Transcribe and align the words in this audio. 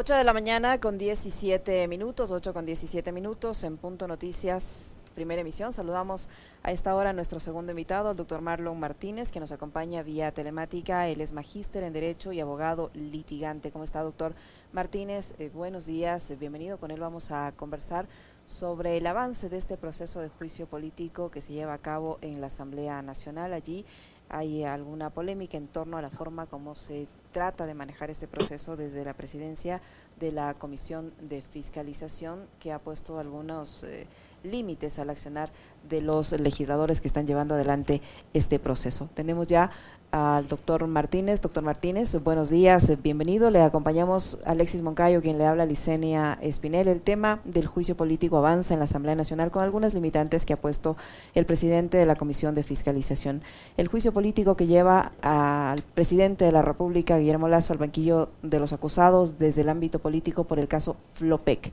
8 0.00 0.14
de 0.14 0.24
la 0.24 0.32
mañana 0.32 0.80
con 0.80 0.96
17 0.96 1.86
minutos, 1.86 2.30
8 2.30 2.54
con 2.54 2.64
17 2.64 3.12
minutos 3.12 3.62
en 3.64 3.76
Punto 3.76 4.08
Noticias, 4.08 5.04
primera 5.14 5.42
emisión. 5.42 5.74
Saludamos 5.74 6.26
a 6.62 6.72
esta 6.72 6.94
hora 6.94 7.10
a 7.10 7.12
nuestro 7.12 7.38
segundo 7.38 7.72
invitado, 7.72 8.12
el 8.12 8.16
doctor 8.16 8.40
Marlon 8.40 8.80
Martínez, 8.80 9.30
que 9.30 9.40
nos 9.40 9.52
acompaña 9.52 10.02
vía 10.02 10.32
telemática. 10.32 11.06
Él 11.08 11.20
es 11.20 11.34
magíster 11.34 11.82
en 11.82 11.92
Derecho 11.92 12.32
y 12.32 12.40
abogado 12.40 12.90
litigante. 12.94 13.72
¿Cómo 13.72 13.84
está, 13.84 14.00
doctor 14.00 14.32
Martínez? 14.72 15.34
Eh, 15.38 15.50
buenos 15.52 15.84
días, 15.84 16.32
bienvenido. 16.40 16.78
Con 16.78 16.90
él 16.92 17.00
vamos 17.00 17.30
a 17.30 17.52
conversar 17.54 18.06
sobre 18.46 18.96
el 18.96 19.06
avance 19.06 19.50
de 19.50 19.58
este 19.58 19.76
proceso 19.76 20.20
de 20.20 20.30
juicio 20.30 20.66
político 20.66 21.30
que 21.30 21.42
se 21.42 21.52
lleva 21.52 21.74
a 21.74 21.78
cabo 21.78 22.16
en 22.22 22.40
la 22.40 22.46
Asamblea 22.46 23.02
Nacional. 23.02 23.52
Allí 23.52 23.84
hay 24.30 24.64
alguna 24.64 25.10
polémica 25.10 25.56
en 25.56 25.66
torno 25.66 25.98
a 25.98 26.02
la 26.02 26.08
forma 26.08 26.46
como 26.46 26.74
se 26.76 27.08
trata 27.32 27.66
de 27.66 27.74
manejar 27.74 28.10
este 28.10 28.28
proceso 28.28 28.76
desde 28.76 29.04
la 29.04 29.14
presidencia 29.14 29.80
de 30.18 30.32
la 30.32 30.54
Comisión 30.54 31.12
de 31.20 31.42
Fiscalización, 31.42 32.46
que 32.60 32.72
ha 32.72 32.78
puesto 32.78 33.18
algunos 33.18 33.82
eh, 33.82 34.06
límites 34.44 34.98
al 34.98 35.10
accionar 35.10 35.50
de 35.88 36.00
los 36.00 36.32
legisladores 36.32 37.00
que 37.00 37.08
están 37.08 37.26
llevando 37.26 37.54
adelante 37.54 38.00
este 38.32 38.58
proceso. 38.58 39.10
Tenemos 39.14 39.48
ya 39.48 39.70
al 40.12 40.46
doctor 40.48 40.86
Martínez. 40.86 41.40
Doctor 41.40 41.62
Martínez, 41.62 42.16
buenos 42.22 42.50
días, 42.50 42.92
bienvenido. 43.02 43.50
Le 43.50 43.60
acompañamos 43.60 44.38
a 44.44 44.52
Alexis 44.52 44.82
Moncayo, 44.82 45.20
quien 45.20 45.38
le 45.38 45.46
habla 45.46 45.66
Licenia 45.66 46.38
Espinel. 46.42 46.88
El 46.88 47.00
tema 47.00 47.40
del 47.44 47.66
juicio 47.66 47.96
político 47.96 48.36
avanza 48.36 48.74
en 48.74 48.80
la 48.80 48.84
Asamblea 48.84 49.14
Nacional 49.14 49.50
con 49.50 49.62
algunas 49.62 49.94
limitantes 49.94 50.44
que 50.44 50.52
ha 50.52 50.60
puesto 50.60 50.96
el 51.34 51.46
presidente 51.46 51.98
de 51.98 52.06
la 52.06 52.16
Comisión 52.16 52.54
de 52.54 52.62
Fiscalización. 52.62 53.42
El 53.76 53.88
juicio 53.88 54.12
político 54.12 54.56
que 54.56 54.66
lleva 54.66 55.12
al 55.22 55.82
presidente 55.82 56.44
de 56.44 56.52
la 56.52 56.62
República, 56.62 57.18
Guillermo 57.18 57.48
Lazo, 57.48 57.72
al 57.72 57.78
banquillo 57.78 58.30
de 58.42 58.58
los 58.60 58.72
acusados 58.72 59.38
desde 59.38 59.62
el 59.62 59.68
ámbito 59.68 59.98
político 59.98 60.44
por 60.44 60.58
el 60.58 60.68
caso 60.68 60.96
Flopec. 61.14 61.72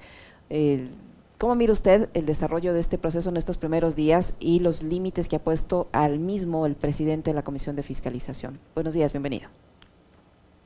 Eh, 0.49 0.88
¿Cómo 1.38 1.54
mira 1.54 1.72
usted 1.72 2.10
el 2.16 2.26
desarrollo 2.26 2.74
de 2.74 2.80
este 2.80 2.98
proceso 2.98 3.30
en 3.30 3.38
estos 3.38 3.57
primeros 3.57 3.96
días 3.96 4.34
y 4.40 4.60
los 4.60 4.82
límites 4.82 5.27
que 5.27 5.35
ha 5.35 5.43
puesto 5.43 5.88
al 5.91 6.18
mismo 6.18 6.66
el 6.66 6.74
presidente 6.74 7.30
de 7.30 7.35
la 7.35 7.43
Comisión 7.43 7.76
de 7.76 7.84
Fiscalización? 7.84 8.60
Buenos 8.74 8.96
días, 8.96 9.12
bienvenido. 9.12 9.48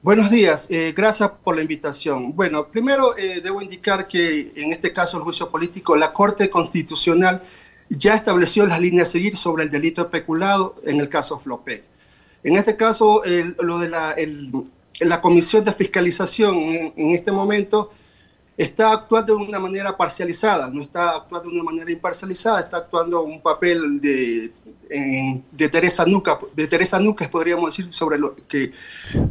Buenos 0.02 0.32
días, 0.32 0.68
eh, 0.70 0.94
gracias 0.96 1.30
por 1.44 1.58
la 1.58 1.62
invitación. 1.62 2.34
Bueno, 2.38 2.68
primero 2.70 3.18
eh, 3.18 3.42
debo 3.42 3.62
indicar 3.62 4.08
que 4.08 4.54
en 4.56 4.72
este 4.72 4.94
caso 4.94 5.18
el 5.18 5.24
juicio 5.24 5.52
político, 5.52 5.98
la 5.98 6.14
Corte 6.14 6.50
Constitucional 6.50 7.44
ya 7.90 8.16
estableció 8.16 8.66
las 8.66 8.80
líneas 8.80 9.10
a 9.10 9.12
seguir 9.12 9.36
sobre 9.36 9.66
el 9.66 9.70
delito 9.70 10.02
especulado 10.04 10.76
en 10.86 11.02
el 11.02 11.10
caso 11.10 11.38
Flopec. 11.38 11.84
En 12.44 12.56
este 12.56 12.78
caso, 12.78 13.24
lo 13.60 13.80
de 13.80 13.90
la, 13.90 14.16
la 15.02 15.20
Comisión 15.20 15.66
de 15.66 15.74
Fiscalización 15.74 16.56
en 16.56 17.12
este 17.12 17.34
momento 17.34 17.92
está 18.64 18.94
actuando 18.94 19.38
de 19.38 19.44
una 19.44 19.60
manera 19.60 19.98
parcializada, 19.98 20.70
no 20.70 20.82
está 20.82 21.16
actuando 21.16 21.50
de 21.50 21.56
una 21.56 21.64
manera 21.64 21.92
imparcializada, 21.92 22.60
está 22.60 22.78
actuando 22.78 23.24
un 23.24 23.42
papel 23.42 24.00
de, 24.00 24.52
de 25.52 25.70
Teresa 25.70 26.06
Nuca, 26.06 26.38
de 26.54 26.68
Teresa 26.68 27.00
Nuca, 27.00 27.28
podríamos 27.30 27.66
decir, 27.66 27.92
sobre 27.92 28.20
lo 28.20 28.36
que 28.36 28.72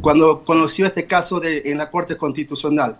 cuando 0.01 0.43
conoció 0.43 0.85
este 0.85 1.07
caso 1.07 1.39
de, 1.39 1.61
en 1.65 1.77
la 1.77 1.89
Corte 1.89 2.17
Constitucional. 2.17 2.99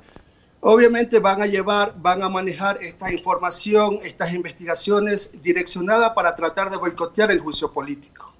Obviamente 0.61 1.19
van 1.19 1.41
a 1.41 1.47
llevar, 1.47 1.95
van 1.99 2.23
a 2.23 2.29
manejar 2.29 2.77
esta 2.81 3.11
información, 3.11 3.99
estas 4.03 4.33
investigaciones 4.33 5.31
direccionadas 5.41 6.11
para 6.11 6.35
tratar 6.35 6.69
de 6.69 6.77
boicotear 6.77 7.31
el 7.31 7.41
juicio 7.41 7.73
político. 7.73 8.31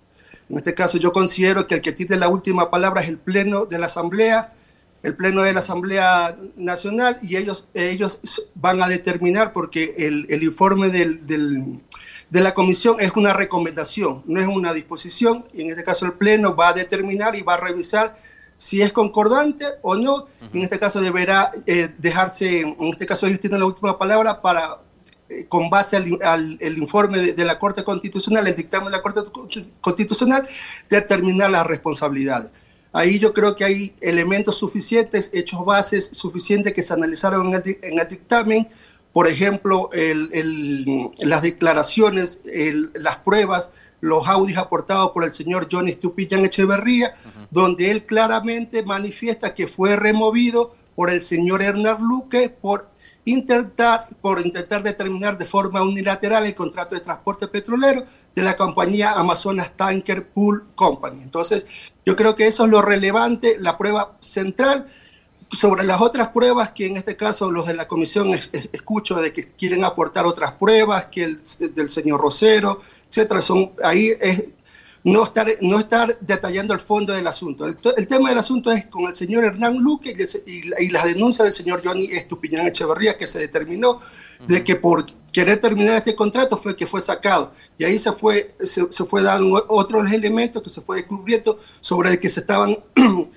En 0.50 0.58
este 0.58 0.74
caso 0.74 0.98
yo 0.98 1.12
considero 1.12 1.68
que 1.68 1.76
el 1.76 1.82
que 1.82 1.92
tiene 1.92 2.16
la 2.16 2.30
última 2.30 2.70
palabra 2.70 3.02
es 3.02 3.10
el 3.10 3.18
Pleno 3.18 3.66
de 3.66 3.80
la 3.80 3.88
Asamblea, 3.88 4.54
el 5.04 5.16
Pleno 5.16 5.42
de 5.44 5.54
la 5.54 5.60
Asamblea 5.60 6.38
Nacional 6.56 7.18
y 7.22 7.38
ellos, 7.38 7.68
ellos 7.74 8.20
van 8.56 8.82
a 8.82 8.88
determinar, 8.88 9.52
porque 9.54 9.96
el, 9.98 10.28
el 10.30 10.44
informe 10.44 10.90
del, 10.90 11.26
del, 11.26 11.82
de 12.30 12.42
la 12.42 12.54
comisión 12.54 12.98
es 13.00 13.12
una 13.16 13.34
recomendación, 13.34 14.24
no 14.26 14.40
es 14.40 14.48
una 14.48 14.74
disposición, 14.74 15.46
y 15.54 15.62
en 15.62 15.72
este 15.72 15.84
caso 15.84 16.06
el 16.06 16.14
Pleno 16.14 16.56
va 16.56 16.70
a 16.70 16.74
determinar 16.74 17.36
y 17.36 17.42
va 17.42 17.56
a 17.56 17.58
revisar 17.58 18.16
si 18.58 18.80
es 18.80 18.94
concordante 18.94 19.66
o 19.82 19.96
no. 19.96 20.28
En 20.54 20.62
este 20.62 20.78
caso 20.78 21.02
deberá 21.02 21.52
eh, 21.66 21.90
dejarse, 21.98 22.60
en 22.60 22.78
este 22.80 23.08
caso 23.08 23.26
ellos 23.26 23.40
tienen 23.40 23.60
la 23.60 23.66
última 23.66 23.98
palabra 23.98 24.40
para, 24.40 24.78
eh, 25.30 25.46
con 25.50 25.72
base 25.72 25.98
al, 25.98 26.20
al 26.24 26.58
el 26.62 26.78
informe 26.78 27.18
de, 27.18 27.34
de, 27.34 27.44
la 27.46 27.58
Corte 27.58 27.84
Constitucional, 27.84 28.46
el 28.46 28.56
dictamen 28.56 28.92
de 28.92 28.98
la 28.98 29.02
Corte 29.02 29.22
Constitucional, 29.82 30.48
determinar 30.88 31.50
las 31.50 31.66
responsabilidades. 31.66 32.52
Ahí 32.94 33.20
yo 33.20 33.34
creo 33.34 33.56
que 33.56 33.64
hay 33.64 33.96
elementos 34.02 34.58
suficientes, 34.58 35.30
hechos 35.34 35.64
bases 35.66 36.10
suficientes 36.12 36.74
que 36.74 36.84
se 36.84 36.94
analizaron 36.94 37.48
en 37.48 37.56
el, 37.56 37.80
en 37.82 38.00
el 38.00 38.08
dictamen. 38.08 38.68
Por 39.14 39.28
ejemplo, 39.28 39.90
el, 39.94 40.30
el, 40.34 41.10
las 41.22 41.42
declaraciones, 41.42 42.42
las 42.94 43.18
pruebas, 43.18 43.72
los 44.02 44.28
audios 44.28 44.58
aportados 44.58 45.12
por 45.12 45.24
el 45.24 45.32
señor 45.32 45.68
Johnny 45.72 45.94
Stupillan 45.94 46.44
Echeverría, 46.46 47.14
uh 47.14 47.28
-huh. 47.28 47.48
donde 47.52 47.92
él 47.92 48.06
claramente 48.06 48.84
manifiesta 48.84 49.54
que 49.54 49.68
fue 49.68 49.96
removido 49.96 50.76
por 50.96 51.10
el 51.10 51.22
señor 51.22 51.62
Hernán 51.62 51.98
Luque 52.02 52.50
por 52.50 52.91
intentar, 53.26 54.08
por 54.22 54.42
intentar 54.46 54.82
determinar 54.84 55.38
de 55.38 55.46
forma 55.46 55.82
unilateral 55.84 56.46
el 56.46 56.56
contrato 56.56 56.96
de 56.96 57.02
transporte 57.02 57.48
petrolero 57.48 58.04
de 58.34 58.42
la 58.42 58.56
compañía 58.58 59.14
Amazonas 59.14 59.72
Tanker 59.76 60.28
Pool 60.30 60.66
Company. 60.76 61.22
Entonces, 61.22 61.66
yo 62.06 62.16
creo 62.16 62.36
que 62.36 62.48
eso 62.48 62.66
es 62.66 62.72
lo 62.72 62.82
relevante, 62.82 63.58
la 63.60 63.78
prueba 63.78 64.18
central. 64.20 64.88
Sobre 65.52 65.84
las 65.84 66.00
otras 66.00 66.30
pruebas, 66.30 66.72
que 66.72 66.88
en 66.88 66.96
este 66.96 67.18
caso 67.18 67.52
los 67.52 67.68
de 67.68 67.74
la 67.74 67.86
comisión 67.86 68.30
es, 68.30 68.50
es, 68.54 68.70
escucho 68.72 69.16
de 69.16 69.34
que 69.34 69.50
quieren 69.50 69.84
aportar 69.84 70.26
otras 70.26 70.54
pruebas, 70.54 71.08
que 71.08 71.26
el 71.26 71.42
del 71.76 71.90
señor 71.90 72.22
Rosero, 72.22 72.80
etcétera, 73.10 73.42
son 73.42 73.74
ahí 73.84 74.14
es, 74.22 74.46
no 75.04 75.24
estar, 75.24 75.48
no 75.62 75.80
estar 75.80 76.18
detallando 76.20 76.74
el 76.74 76.80
fondo 76.80 77.14
del 77.14 77.26
asunto. 77.28 77.66
El, 77.66 77.78
el, 77.98 78.08
tema 78.08 78.30
del 78.30 78.38
asunto 78.38 78.72
es 78.72 78.86
con 78.86 79.06
el 79.06 79.14
señor 79.14 79.44
Hernán 79.44 79.78
Luque 79.78 80.12
y, 80.12 80.52
y, 80.52 80.86
y 80.86 80.90
las 80.90 81.06
denuncias 81.06 81.46
del 81.46 81.54
señor 81.54 81.82
Johnny 81.84 82.06
Estupiñán 82.12 82.68
Echeverría, 82.68 83.18
que 83.18 83.26
se 83.26 83.40
determinó 83.40 83.92
uh 83.92 83.96
-huh. 83.96 84.48
de 84.48 84.64
que 84.64 84.76
por 84.76 85.06
querer 85.32 85.60
terminar 85.60 85.96
este 85.96 86.16
contrato 86.16 86.58
fue 86.58 86.76
que 86.76 86.86
fue 86.86 87.02
sacado. 87.02 87.52
Y 87.78 87.84
ahí 87.84 87.98
se 87.98 88.12
fue, 88.12 88.56
se, 88.60 88.92
se 88.92 89.06
fue 89.06 89.24
dando 89.24 89.66
otros 89.70 90.12
elementos 90.12 90.62
que 90.62 90.70
se 90.70 90.82
fue 90.82 90.98
descubriendo 90.98 91.58
sobre 91.80 92.20
que 92.20 92.30
se 92.30 92.42
estaban 92.42 92.78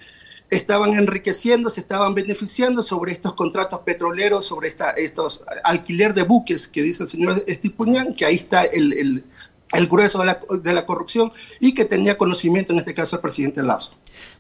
estaban 0.51 0.95
enriqueciendo, 0.95 1.71
se 1.71 1.81
estaban 1.81 2.15
beneficiando 2.15 2.83
sobre 2.83 3.13
estos 3.13 3.35
contratos 3.35 3.81
petroleros, 3.81 4.45
sobre 4.45 4.69
esta, 4.69 4.91
estos 4.91 5.45
alquiler 5.65 6.15
de 6.15 6.23
buques 6.23 6.69
que 6.69 6.83
dice 6.83 7.05
el 7.05 7.09
señor 7.09 7.45
Estipuñán, 7.47 8.15
que 8.15 8.25
ahí 8.25 8.37
está 8.37 8.63
el, 8.63 8.93
el, 8.93 9.25
el 9.73 9.89
grueso 9.89 10.21
de 10.21 10.75
la, 10.75 10.87
corrupción 10.87 11.33
y 11.61 11.75
que 11.75 11.85
tenía 11.85 12.19
conocimiento 12.19 12.73
en 12.73 12.79
este 12.79 12.95
caso 12.95 13.17
el 13.17 13.23
presidente 13.23 13.63
Lazo. 13.63 13.93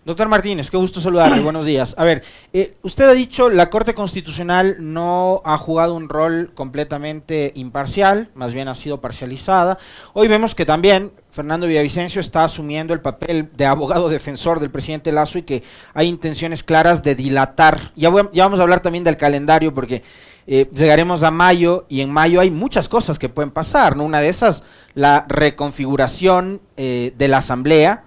Doctor 0.05 0.29
Martínez, 0.29 0.71
qué 0.71 0.77
gusto 0.77 1.01
saludarle, 1.01 1.41
buenos 1.43 1.67
días. 1.67 1.95
A 1.99 2.05
ver, 2.05 2.23
eh, 2.53 2.77
usted 2.83 3.09
ha 3.09 3.12
dicho 3.12 3.51
la 3.51 3.71
Corte 3.71 3.95
Constitucional 3.95 4.77
no 4.81 5.43
ha 5.45 5.57
jugado 5.57 5.95
un 5.95 6.09
rol 6.09 6.53
completamente 6.55 7.53
imparcial, 7.57 8.31
más 8.35 8.55
bien 8.55 8.69
ha 8.69 8.75
sido 8.75 9.01
parcializada. 9.01 9.79
Hoy 10.12 10.29
vemos 10.29 10.55
que 10.55 10.65
también 10.65 11.12
Fernando 11.31 11.67
Villavicencio 11.67 12.21
está 12.21 12.45
asumiendo 12.45 12.95
el 12.95 13.01
papel 13.01 13.51
de 13.57 13.67
abogado 13.67 14.09
defensor 14.09 14.61
del 14.61 14.71
presidente 14.71 15.11
Lazo 15.11 15.39
y 15.39 15.43
que 15.43 15.62
hay 15.93 16.06
intenciones 16.06 16.62
claras 16.62 17.03
de 17.03 17.15
dilatar. 17.15 17.93
Ya, 17.97 18.09
voy, 18.09 18.29
ya 18.33 18.45
vamos 18.45 18.61
a 18.61 18.62
hablar 18.62 18.81
también 18.81 19.03
del 19.03 19.17
calendario 19.17 19.75
porque 19.75 20.03
eh, 20.47 20.69
llegaremos 20.75 21.23
a 21.23 21.31
mayo 21.31 21.87
y 21.89 22.03
en 22.03 22.12
mayo 22.12 22.41
hay 22.41 22.51
muchas 22.51 22.89
cosas 22.89 23.19
que 23.19 23.29
pueden 23.29 23.51
pasar, 23.51 23.97
¿no? 23.97 24.05
Una 24.05 24.21
de 24.21 24.29
esas, 24.29 24.62
la 24.95 25.25
reconfiguración 25.29 26.61
eh, 26.77 27.15
de 27.17 27.29
la 27.29 27.39
Asamblea, 27.39 28.05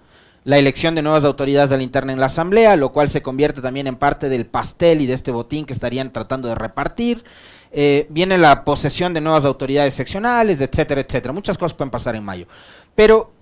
la 0.48 0.58
elección 0.58 0.96
de 0.96 1.02
nuevas 1.02 1.26
autoridades 1.26 1.70
de 1.72 1.76
la 1.76 1.84
interna 1.84 2.14
en 2.14 2.22
la 2.22 2.28
Asamblea, 2.28 2.78
lo 2.78 2.94
cual 2.94 3.10
se 3.10 3.22
convierte 3.22 3.60
también 3.62 3.86
en 3.86 3.98
parte 3.98 4.30
del 4.30 4.46
pastel 4.46 5.02
y 5.02 5.06
de 5.06 5.14
este 5.14 5.30
botín 5.30 5.66
que 5.66 5.74
estarían 5.74 6.14
tratando 6.14 6.48
de 6.48 6.56
repartir. 6.56 7.26
Eh, 7.70 8.08
viene 8.10 8.38
la 8.38 8.64
posesión 8.64 9.14
de 9.14 9.20
nuevas 9.20 9.44
autoridades 9.44 9.94
seccionales, 9.94 10.62
etcétera, 10.62 11.02
etcétera. 11.02 11.34
Muchas 11.34 11.58
cosas 11.58 11.74
pueden 11.74 11.92
pasar 11.92 12.16
en 12.16 12.24
mayo. 12.24 12.48
Pero 12.96 13.34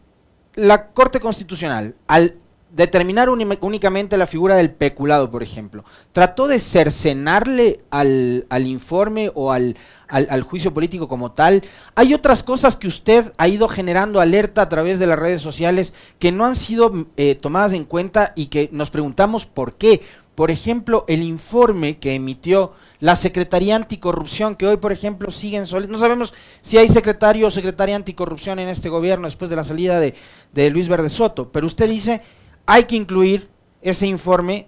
la 0.56 0.88
Corte 0.88 1.20
Constitucional, 1.20 1.94
al 2.08 2.38
determinar 2.76 3.30
únicamente 3.30 4.18
la 4.18 4.28
figura 4.28 4.58
del 4.58 4.70
peculado, 4.70 5.32
por 5.32 5.42
ejemplo, 5.42 5.86
trató 6.12 6.46
de 6.46 6.60
cercenarle 6.60 7.80
al, 7.90 8.46
al 8.50 8.68
informe 8.68 9.32
o 9.34 9.54
al, 9.54 9.78
al, 10.10 10.42
juicio 10.42 10.74
político 10.74 11.08
como 11.08 11.32
tal. 11.32 11.64
Hay 11.96 12.14
otras 12.14 12.44
cosas 12.44 12.76
que 12.76 12.90
usted 12.90 13.32
ha 13.38 13.48
ido 13.48 13.70
generando 13.70 14.20
alerta 14.20 14.62
a 14.62 14.68
través 14.68 15.00
de 15.00 15.08
las 15.08 15.18
redes 15.18 15.42
sociales 15.42 15.94
que 16.20 16.34
no 16.34 16.46
han 16.46 16.58
sido 16.58 17.08
eh, 17.16 17.36
tomadas 17.36 17.72
en 17.72 17.86
cuenta 17.86 18.34
y 18.36 18.48
que 18.48 18.68
nos 18.74 18.92
preguntamos 18.92 19.46
por 19.46 19.76
qué. 19.76 20.02
Por 20.36 20.52
ejemplo, 20.52 21.06
el 21.08 21.24
informe 21.24 21.98
que 21.98 22.14
emitió 22.14 22.74
la 23.00 23.16
Secretaría 23.16 23.78
Anticorrupción, 23.78 24.58
que 24.58 24.68
hoy, 24.68 24.76
por 24.76 24.92
ejemplo, 24.92 25.32
siguen 25.32 25.66
solos. 25.66 25.88
No 25.88 25.98
sabemos 25.98 26.34
si 26.62 26.78
hay 26.78 26.90
secretario 26.90 27.48
o 27.48 27.52
secretaria 27.52 27.96
anticorrupción 27.96 28.60
en 28.60 28.68
este 28.68 28.90
gobierno 28.90 29.28
después 29.28 29.50
de 29.50 29.56
la 29.56 29.64
salida 29.64 29.98
de, 30.02 30.14
de 30.52 30.70
Luis 30.72 30.90
Verde 30.90 31.10
Soto, 31.10 31.54
pero 31.54 31.68
usted 31.68 31.90
dice 31.90 32.22
hay 32.66 32.86
que 32.86 32.96
incluir 32.96 33.50
ese 33.82 34.08
informe 34.08 34.68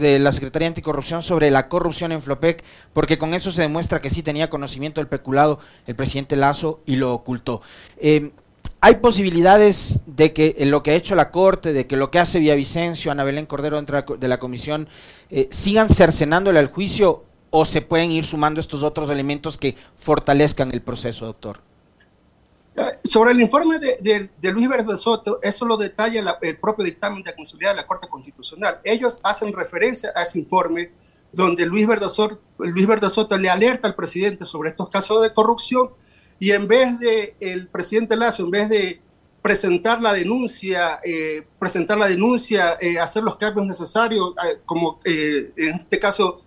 de 0.00 0.18
la 0.18 0.32
Secretaría 0.32 0.68
Anticorrupción 0.68 1.22
sobre 1.22 1.50
la 1.50 1.68
corrupción 1.68 2.12
en 2.12 2.22
Flopec, 2.22 2.64
porque 2.94 3.18
con 3.18 3.34
eso 3.34 3.52
se 3.52 3.60
demuestra 3.60 4.00
que 4.00 4.08
sí 4.08 4.22
tenía 4.22 4.48
conocimiento 4.48 5.02
del 5.02 5.08
peculado 5.08 5.58
el 5.86 5.94
presidente 5.94 6.34
Lazo 6.34 6.80
y 6.86 6.96
lo 6.96 7.12
ocultó. 7.12 7.60
Eh, 7.98 8.32
¿Hay 8.80 8.96
posibilidades 8.96 10.00
de 10.06 10.32
que 10.32 10.56
lo 10.66 10.82
que 10.82 10.92
ha 10.92 10.94
hecho 10.94 11.14
la 11.14 11.30
Corte, 11.30 11.72
de 11.72 11.86
que 11.86 11.96
lo 11.96 12.10
que 12.10 12.18
hace 12.18 12.38
Villavicencio, 12.38 13.12
Ana 13.12 13.24
Belén 13.24 13.46
Cordero 13.46 13.76
dentro 13.76 14.02
de 14.02 14.28
la 14.28 14.38
Comisión, 14.38 14.88
eh, 15.30 15.48
sigan 15.50 15.88
cercenándole 15.88 16.58
al 16.58 16.68
juicio 16.68 17.24
o 17.50 17.64
se 17.64 17.82
pueden 17.82 18.10
ir 18.10 18.24
sumando 18.24 18.60
estos 18.60 18.82
otros 18.82 19.10
elementos 19.10 19.58
que 19.58 19.76
fortalezcan 19.96 20.72
el 20.72 20.82
proceso, 20.82 21.26
doctor? 21.26 21.60
Eh, 22.76 22.82
sobre 23.04 23.30
el 23.30 23.40
informe 23.40 23.78
de, 23.78 24.30
Luis 24.52 24.68
Verde 24.68 24.96
Soto, 24.98 25.38
eso 25.42 25.64
lo 25.64 25.76
detalla 25.76 26.38
el 26.40 26.58
propio 26.58 26.84
dictamen 26.84 27.22
de 27.22 27.30
admisibilidad 27.30 27.72
de 27.72 27.76
la 27.76 27.86
Corte 27.86 28.08
Constitucional. 28.08 28.80
Ellos 28.82 29.20
hacen 29.22 29.52
referencia 29.52 30.12
a 30.14 30.22
ese 30.22 30.40
informe 30.40 30.90
donde 31.32 31.66
Luis 31.66 31.86
Verde 31.86 32.08
Soto 32.08 33.38
le 33.38 33.48
alerta 33.48 33.86
al 33.86 33.94
presidente 33.94 34.44
sobre 34.44 34.70
estos 34.70 34.88
casos 34.88 35.22
de 35.22 35.32
corrupción 35.32 35.90
y 36.40 36.50
en 36.50 36.66
vez 36.66 36.98
de 36.98 37.36
el 37.38 37.68
presidente 37.68 38.16
Lazo, 38.16 38.42
en 38.42 38.50
vez 38.50 38.68
de 38.68 39.00
presentar 39.40 40.02
la 40.02 40.12
denuncia, 40.12 41.00
eh, 41.04 41.46
presentar 41.58 41.98
la 41.98 42.08
denuncia, 42.08 42.76
eh, 42.80 42.98
hacer 42.98 43.22
los 43.22 43.36
cambios 43.36 43.66
necesarios, 43.66 44.34
como 44.64 45.00
en 45.04 45.74
este 45.76 45.98
caso 45.98 46.42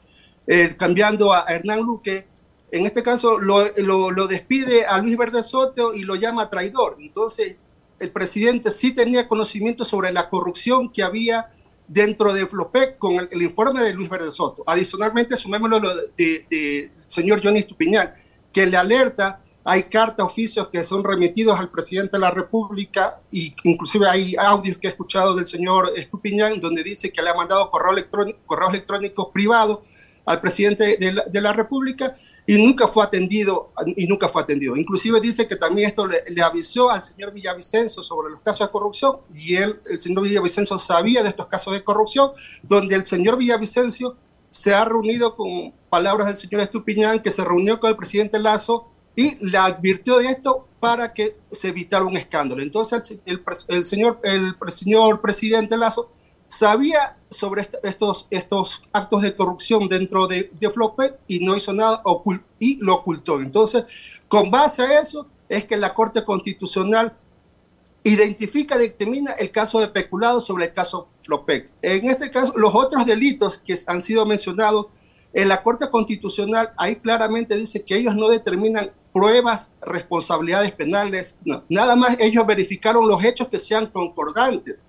cambiando 0.77 1.33
a 1.33 1.45
Hernán 1.49 1.81
Luque, 1.81 2.25
en 2.71 2.85
este 2.85 3.01
caso 3.01 3.39
lo, 3.39 3.65
lo, 3.77 4.27
despide 4.27 4.85
a 4.85 4.99
Luis 4.99 5.17
Verde 5.17 5.41
Soto 5.41 5.93
y 5.93 6.03
lo 6.03 6.15
llama 6.15 6.49
traidor. 6.49 6.97
Entonces, 6.99 7.57
el 7.99 8.11
presidente 8.11 8.71
sí 8.71 8.93
tenía 8.93 9.27
conocimiento 9.27 9.85
sobre 9.85 10.11
la 10.11 10.29
corrupción 10.29 10.91
que 10.91 11.03
había 11.03 11.49
dentro 11.87 12.33
de 12.33 12.45
Flopec 12.45 12.97
con 12.97 13.15
el, 13.31 13.41
informe 13.41 13.81
de 13.81 13.93
Luis 13.93 14.09
Verde 14.09 14.31
Soto. 14.31 14.63
Adicionalmente, 14.67 15.37
sumémoslo 15.37 15.79
del 15.79 16.11
de, 16.17 16.91
señor 17.05 17.41
Johnny 17.41 17.59
Estupiñán, 17.59 18.13
que 18.51 18.65
le 18.65 18.75
alerta, 18.75 19.41
hay 19.63 19.83
cartas, 19.83 20.25
oficios 20.25 20.67
que 20.67 20.83
son 20.83 21.03
remitidos 21.03 21.59
al 21.59 21.69
presidente 21.69 22.17
de 22.17 22.19
la 22.19 22.31
República 22.31 23.21
y 23.31 23.53
inclusive 23.63 24.07
hay 24.07 24.35
audios 24.37 24.77
que 24.77 24.87
he 24.87 24.89
escuchado 24.89 25.35
del 25.35 25.45
señor 25.45 25.91
Estupiñán 25.95 26.59
donde 26.59 26.83
dice 26.83 27.11
que 27.11 27.21
le 27.21 27.29
ha 27.29 27.33
mandado 27.33 27.69
correo 27.69 27.91
electrónico, 27.91 28.39
correos 28.45 28.71
electrónicos 28.71 29.27
privados 29.33 29.79
al 30.25 30.39
presidente 30.39 30.97
de 30.97 31.11
la, 31.13 31.23
de 31.23 31.41
la 31.41 31.51
República 31.51 32.13
y 32.49 32.57
nunca 32.65 32.87
fue 32.87 33.03
atendido 33.03 33.73
y 33.97 34.07
nunca 34.07 34.29
fue 34.29 34.41
atendido. 34.41 34.77
Inclusive 34.77 35.19
dice 35.19 35.45
que 35.47 35.57
también 35.57 35.89
esto 35.89 36.07
le, 36.07 36.41
avisó 36.41 36.89
al 36.89 37.03
señor 37.03 37.33
Villavicencio 37.33 38.01
sobre 38.01 38.31
los 38.31 38.39
casos 38.39 38.65
de 38.65 38.71
corrupción 38.71 39.17
y 39.35 39.55
él, 39.55 39.81
el 39.85 39.99
señor 39.99 40.23
Villavicencio 40.23 40.77
sabía 40.77 41.21
de 41.23 41.29
estos 41.29 41.47
casos 41.47 41.73
de 41.73 41.83
corrupción, 41.83 42.31
donde 42.63 42.95
el 42.95 43.05
señor 43.05 43.37
Villavicencio 43.37 44.15
se 44.49 44.73
ha 44.73 44.85
reunido 44.85 45.35
con 45.35 45.73
palabras 45.89 46.27
del 46.27 46.37
señor 46.37 46.61
Estupiñán, 46.61 47.21
que 47.21 47.31
se 47.31 47.43
reunió 47.43 47.81
con 47.81 47.89
el 47.89 47.97
presidente 47.97 48.39
Lazo 48.39 48.87
y 49.13 49.35
le 49.45 49.57
advirtió 49.57 50.17
de 50.19 50.27
esto 50.27 50.69
para 50.79 51.13
que 51.13 51.35
se 51.51 51.67
evitara 51.67 52.05
un 52.05 52.15
escándalo. 52.15 52.61
Entonces 52.61 53.19
el, 53.25 53.85
señor, 53.85 54.21
el 54.23 54.55
señor 54.69 55.19
presidente 55.19 55.75
Lazo 55.75 56.09
sabía 56.47 57.17
sobre 57.29 57.67
estos, 57.83 58.27
estos 58.29 58.83
actos 58.93 59.21
de 59.21 59.35
corrupción 59.35 59.87
dentro 59.87 60.27
de, 60.27 60.51
de 60.59 60.69
Flope 60.69 61.17
y 61.27 61.39
no 61.39 61.55
hizo 61.55 61.73
nada 61.73 62.01
y 62.59 62.77
lo 62.77 62.95
ocultó. 62.95 63.41
Entonces, 63.41 63.83
con 64.27 64.49
base 64.49 64.81
a 64.81 64.99
eso, 64.99 65.27
es 65.49 65.65
que 65.65 65.77
la 65.77 65.93
Corte 65.93 66.23
Constitucional 66.23 67.15
identifica, 68.03 68.77
determina 68.77 69.33
el 69.33 69.51
caso 69.51 69.79
de 69.79 69.87
peculado 69.87 70.39
sobre 70.39 70.65
el 70.65 70.73
caso 70.73 71.09
Flopec. 71.19 71.71
En 71.81 72.09
este 72.09 72.31
caso, 72.31 72.53
los 72.55 72.73
otros 72.73 73.05
delitos 73.05 73.57
que 73.57 73.77
han 73.87 74.01
sido 74.01 74.25
mencionados 74.25 74.87
en 75.33 75.49
la 75.49 75.61
Corte 75.61 75.89
Constitucional, 75.89 76.73
ahí 76.77 76.95
claramente 76.95 77.57
dice 77.57 77.83
que 77.83 77.95
ellos 77.97 78.15
no 78.15 78.29
determinan 78.29 78.91
pruebas, 79.11 79.71
responsabilidades 79.81 80.71
penales, 80.71 81.37
nada 81.69 81.95
más 81.95 82.17
ellos 82.19 82.45
verificaron 82.45 83.07
los 83.07 83.23
hechos 83.23 83.47
que 83.47 83.57
sean 83.57 83.87
concordantes. 83.87 84.83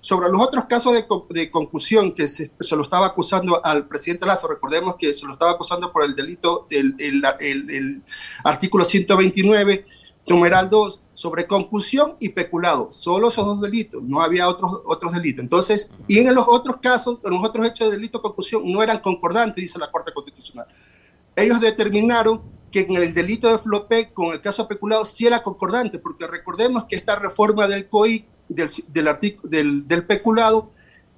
Sobre 0.00 0.28
los 0.28 0.42
otros 0.42 0.66
casos 0.66 0.94
de, 0.94 1.06
de 1.30 1.50
concusión 1.50 2.12
que 2.12 2.28
se, 2.28 2.50
lo 2.76 2.82
estaba 2.82 3.06
acusando 3.06 3.64
al 3.64 3.88
presidente 3.88 4.26
Lazo, 4.26 4.48
recordemos 4.48 4.96
que 4.98 5.12
se 5.12 5.26
lo 5.26 5.32
estaba 5.32 5.52
acusando 5.52 5.92
por 5.92 6.04
el 6.04 6.14
delito 6.14 6.66
del 6.68 6.94
el, 6.98 7.24
el, 7.40 8.02
artículo 8.44 8.84
129, 8.84 9.86
numeral 10.28 10.68
2, 10.68 11.00
sobre 11.14 11.46
concusión 11.46 12.16
y 12.20 12.30
peculado. 12.30 12.90
Solo 12.90 13.28
esos 13.28 13.46
dos 13.46 13.60
delitos, 13.60 14.02
no 14.02 14.20
había 14.20 14.48
otros, 14.48 14.80
otros 14.84 15.12
delitos. 15.12 15.42
Entonces, 15.42 15.90
y 16.06 16.18
en 16.18 16.34
los 16.34 16.44
otros 16.46 16.76
casos, 16.82 17.20
en 17.24 17.32
los 17.32 17.44
otros 17.44 17.66
hechos 17.66 17.90
de 17.90 17.96
delito 17.96 18.18
de 18.18 18.22
concusión 18.22 18.70
no 18.70 18.82
eran 18.82 18.98
concordantes, 18.98 19.62
dice 19.62 19.78
la 19.78 19.90
Corte 19.90 20.12
Constitucional. 20.12 20.66
Ellos 21.34 21.60
determinaron 21.60 22.42
que 22.70 22.80
en 22.80 22.96
el 22.96 23.14
delito 23.14 23.48
de 23.48 23.58
Flopec, 23.58 24.12
con 24.12 24.32
el 24.32 24.40
caso 24.40 24.66
peculado, 24.66 25.04
sí 25.04 25.26
era 25.26 25.42
concordante, 25.42 25.98
porque 25.98 26.26
recordemos 26.26 26.84
que 26.84 26.96
esta 26.96 27.16
reforma 27.16 27.68
del 27.68 27.88
COI 27.88 28.26
del, 28.48 28.68
del, 28.88 29.38
del, 29.44 29.86
del 29.86 30.06
peculado, 30.06 30.70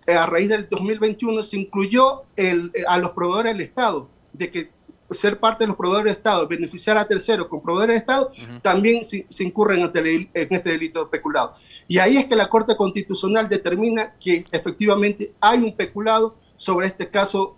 eh, 0.06 0.15
a 0.15 0.26
raíz 0.26 0.49
del 0.49 0.69
2021 0.69 1.43
se 1.43 1.56
incluyó 1.56 2.25
el, 2.37 2.71
eh, 2.75 2.85
a 2.87 2.99
los 2.99 3.12
proveedores 3.12 3.53
del 3.55 3.62
Estado, 3.62 4.09
de 4.32 4.50
que 4.50 4.71
ser 5.11 5.38
parte 5.38 5.65
de 5.65 5.69
los 5.69 5.76
proveedores 5.76 6.05
del 6.05 6.19
Estado, 6.19 6.49
beneficiar 6.49 6.97
a 6.97 7.06
terceros 7.06 7.47
con 7.47 7.62
proveedores 7.62 7.94
del 7.94 8.00
Estado, 8.00 8.31
también 8.62 9.05
se, 9.05 9.26
se 9.29 9.44
incurre 9.44 9.76
en 9.76 9.82
este, 9.82 10.31
en 10.35 10.49
este 10.50 10.71
delito 10.71 11.05
de 11.05 11.11
peculado. 11.11 11.55
Y 11.87 11.99
ahí 11.99 12.17
es 12.17 12.26
que 12.26 12.37
la 12.37 12.47
Corte 12.47 12.76
Constitucional 12.76 13.49
determina 13.49 14.15
que 14.19 14.44
efectivamente 14.50 15.32
hay 15.41 15.59
un 15.59 15.75
peculado 15.75 16.37
sobre 16.56 16.87
este 16.87 17.09
caso, 17.11 17.56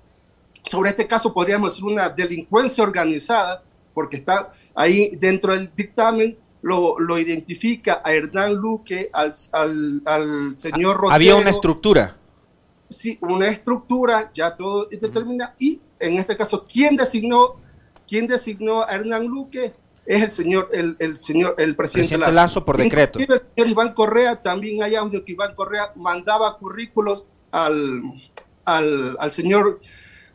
sobre 0.64 0.90
este 0.90 1.06
caso 1.06 1.32
podríamos 1.32 1.70
decir 1.70 1.84
una 1.84 2.08
delincuencia 2.08 2.84
organizada, 2.84 3.62
porque 3.94 4.16
está 4.16 4.52
ahí 4.74 5.16
dentro 5.16 5.54
del 5.54 5.70
dictamen 5.74 6.36
lo, 6.66 7.18
identifica 7.18 8.02
a 8.04 8.12
Hernán 8.12 8.54
Luque, 8.54 9.10
al, 9.12 9.32
al, 10.04 10.58
señor 10.58 10.96
Rosero. 10.96 11.14
Había 11.14 11.36
una 11.36 11.50
estructura. 11.50 12.16
Sí, 12.88 13.18
una 13.20 13.48
estructura, 13.48 14.30
ya 14.34 14.56
todo 14.56 14.86
determina. 14.86 15.54
Y 15.58 15.80
en 16.00 16.18
este 16.18 16.36
caso, 16.36 16.66
¿quién 16.70 16.96
designó, 16.96 17.56
quién 18.08 18.26
designó 18.26 18.82
a 18.82 18.94
Hernán 18.94 19.26
Luque? 19.26 19.74
Es 20.04 20.22
el 20.22 20.32
señor, 20.32 20.68
el, 20.72 20.96
el 20.98 21.18
señor, 21.18 21.54
el 21.58 21.74
presidente, 21.74 22.18
Lazo. 22.18 22.64
por 22.64 22.76
decreto. 22.76 23.19
el 23.19 23.26
señor 23.26 23.69
Iván 23.69 23.92
Correa, 23.92 24.40
también 24.42 24.82
hay 24.82 24.94
audio 24.94 25.24
que 25.24 25.32
Iván 25.32 25.54
Correa 25.54 25.92
mandaba 25.96 26.58
currículos 26.58 27.26
al, 27.50 28.02
al, 28.64 29.16
al 29.19 29.32
señor 29.32 29.80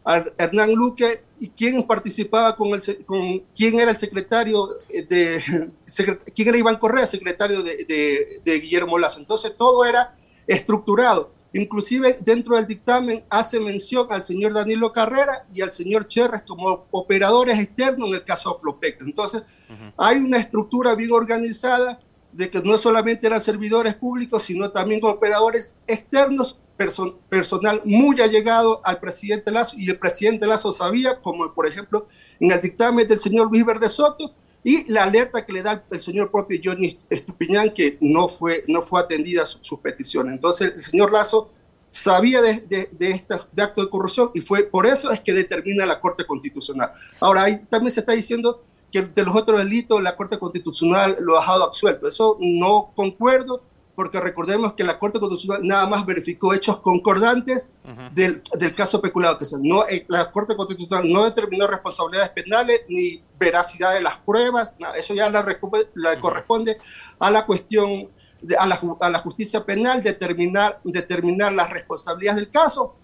Hernán 0.05 0.73
Luque 0.73 1.23
y 1.39 1.49
quién 1.49 1.83
participaba 1.83 2.55
con 2.55 2.69
el 2.69 3.05
con 3.05 3.39
quién 3.55 3.79
era 3.79 3.91
el 3.91 3.97
secretario 3.97 4.67
de 4.89 5.71
quién 6.35 6.47
era 6.47 6.57
Iván 6.57 6.77
Correa, 6.77 7.05
secretario 7.05 7.61
de, 7.63 8.41
Guillermo 8.45 8.97
Lazo. 8.97 9.19
Entonces 9.19 9.55
todo 9.57 9.85
era 9.85 10.13
estructurado. 10.47 11.33
Inclusive 11.53 12.17
dentro 12.21 12.55
del 12.55 12.65
dictamen 12.65 13.25
hace 13.29 13.59
mención 13.59 14.07
al 14.09 14.23
señor 14.23 14.53
Danilo 14.53 14.91
Carrera 14.91 15.45
y 15.53 15.61
al 15.61 15.73
señor 15.73 16.07
Cherres 16.07 16.43
como 16.47 16.85
operadores 16.91 17.59
externos 17.59 18.09
en 18.09 18.15
el 18.15 18.23
caso 18.23 18.57
Flopec. 18.59 19.01
Entonces 19.01 19.43
hay 19.97 20.17
una 20.17 20.37
estructura 20.37 20.95
bien 20.95 21.11
organizada 21.11 21.99
de 22.31 22.49
que 22.49 22.61
no 22.61 22.77
solamente 22.77 23.27
eran 23.27 23.41
servidores 23.41 23.95
públicos, 23.95 24.43
sino 24.43 24.71
también 24.71 25.01
operadores 25.03 25.75
externos 25.85 26.57
personal 26.77 27.81
muy 27.85 28.19
allegado 28.21 28.81
al 28.83 28.99
presidente 28.99 29.51
Lazo 29.51 29.77
y 29.77 29.89
el 29.89 29.99
presidente 29.99 30.47
Lazo 30.47 30.71
sabía, 30.71 31.19
como 31.21 31.53
por 31.53 31.67
ejemplo 31.67 32.07
en 32.39 32.51
el 32.51 32.61
dictamen 32.61 33.07
del 33.07 33.19
señor 33.19 33.49
Luis 33.51 33.65
Verde 33.65 33.87
Soto 33.87 34.33
y 34.63 34.91
la 34.91 35.03
alerta 35.03 35.45
que 35.45 35.53
le 35.53 35.61
da 35.61 35.83
el 35.89 36.01
señor 36.01 36.31
propio 36.31 36.59
Johnny 36.63 36.97
Estupiñán 37.09 37.71
que 37.71 37.97
no 38.01 38.27
fue, 38.27 38.63
no 38.67 38.81
fue 38.81 38.99
atendida 38.99 39.45
sus 39.45 39.65
su 39.65 39.79
peticiones. 39.79 40.33
Entonces 40.33 40.73
el 40.75 40.81
señor 40.81 41.11
Lazo 41.11 41.51
sabía 41.91 42.41
de, 42.41 42.61
de, 42.61 42.89
de, 42.91 43.11
este, 43.11 43.35
de 43.51 43.63
acto 43.63 43.83
de 43.83 43.89
corrupción 43.89 44.31
y 44.33 44.41
fue 44.41 44.63
por 44.63 44.85
eso 44.85 45.11
es 45.11 45.19
que 45.19 45.33
determina 45.33 45.85
la 45.85 45.99
Corte 45.99 46.25
Constitucional. 46.25 46.93
Ahora, 47.19 47.43
ahí 47.43 47.61
también 47.69 47.93
se 47.93 47.99
está 47.99 48.13
diciendo 48.13 48.63
que 48.91 49.01
de 49.01 49.23
los 49.23 49.35
otros 49.35 49.59
delitos 49.59 50.01
la 50.01 50.15
Corte 50.15 50.37
Constitucional 50.37 51.17
lo 51.19 51.37
ha 51.37 51.41
dejado 51.41 51.65
absuelto. 51.65 52.07
Eso 52.07 52.37
no 52.39 52.91
concuerdo 52.95 53.61
porque 54.01 54.19
recordemos 54.19 54.73
que 54.73 54.83
la 54.83 54.97
Corte 54.97 55.19
Constitucional 55.19 55.61
nada 55.63 55.85
más 55.85 56.03
verificó 56.07 56.55
hechos 56.55 56.79
concordantes 56.79 57.69
del, 58.11 58.41
del, 58.57 58.73
caso 58.73 58.99
peculado, 58.99 59.37
que 59.37 59.45
no, 59.61 59.87
eh, 59.87 60.05
la 60.07 60.31
Corte 60.31 60.55
Constitucional 60.55 61.07
no 61.07 61.23
determinó 61.23 61.67
responsabilidades 61.67 62.31
penales 62.31 62.81
ni 62.89 63.21
veracidad 63.39 63.93
de 63.93 64.01
las 64.01 64.17
pruebas, 64.17 64.75
eso 64.97 65.13
ya 65.13 65.29
la, 65.29 65.45
corresponde 66.19 66.79
a 67.19 67.29
la 67.29 67.45
cuestión, 67.45 68.09
de, 68.41 68.55
a, 68.55 68.65
la, 68.65 68.81
a, 69.01 69.09
la, 69.11 69.19
justicia 69.19 69.63
penal 69.63 70.01
determinar, 70.01 70.79
determinar 70.83 71.53
las 71.53 71.69
responsabilidades 71.69 72.41
del 72.41 72.49
caso. 72.49 72.95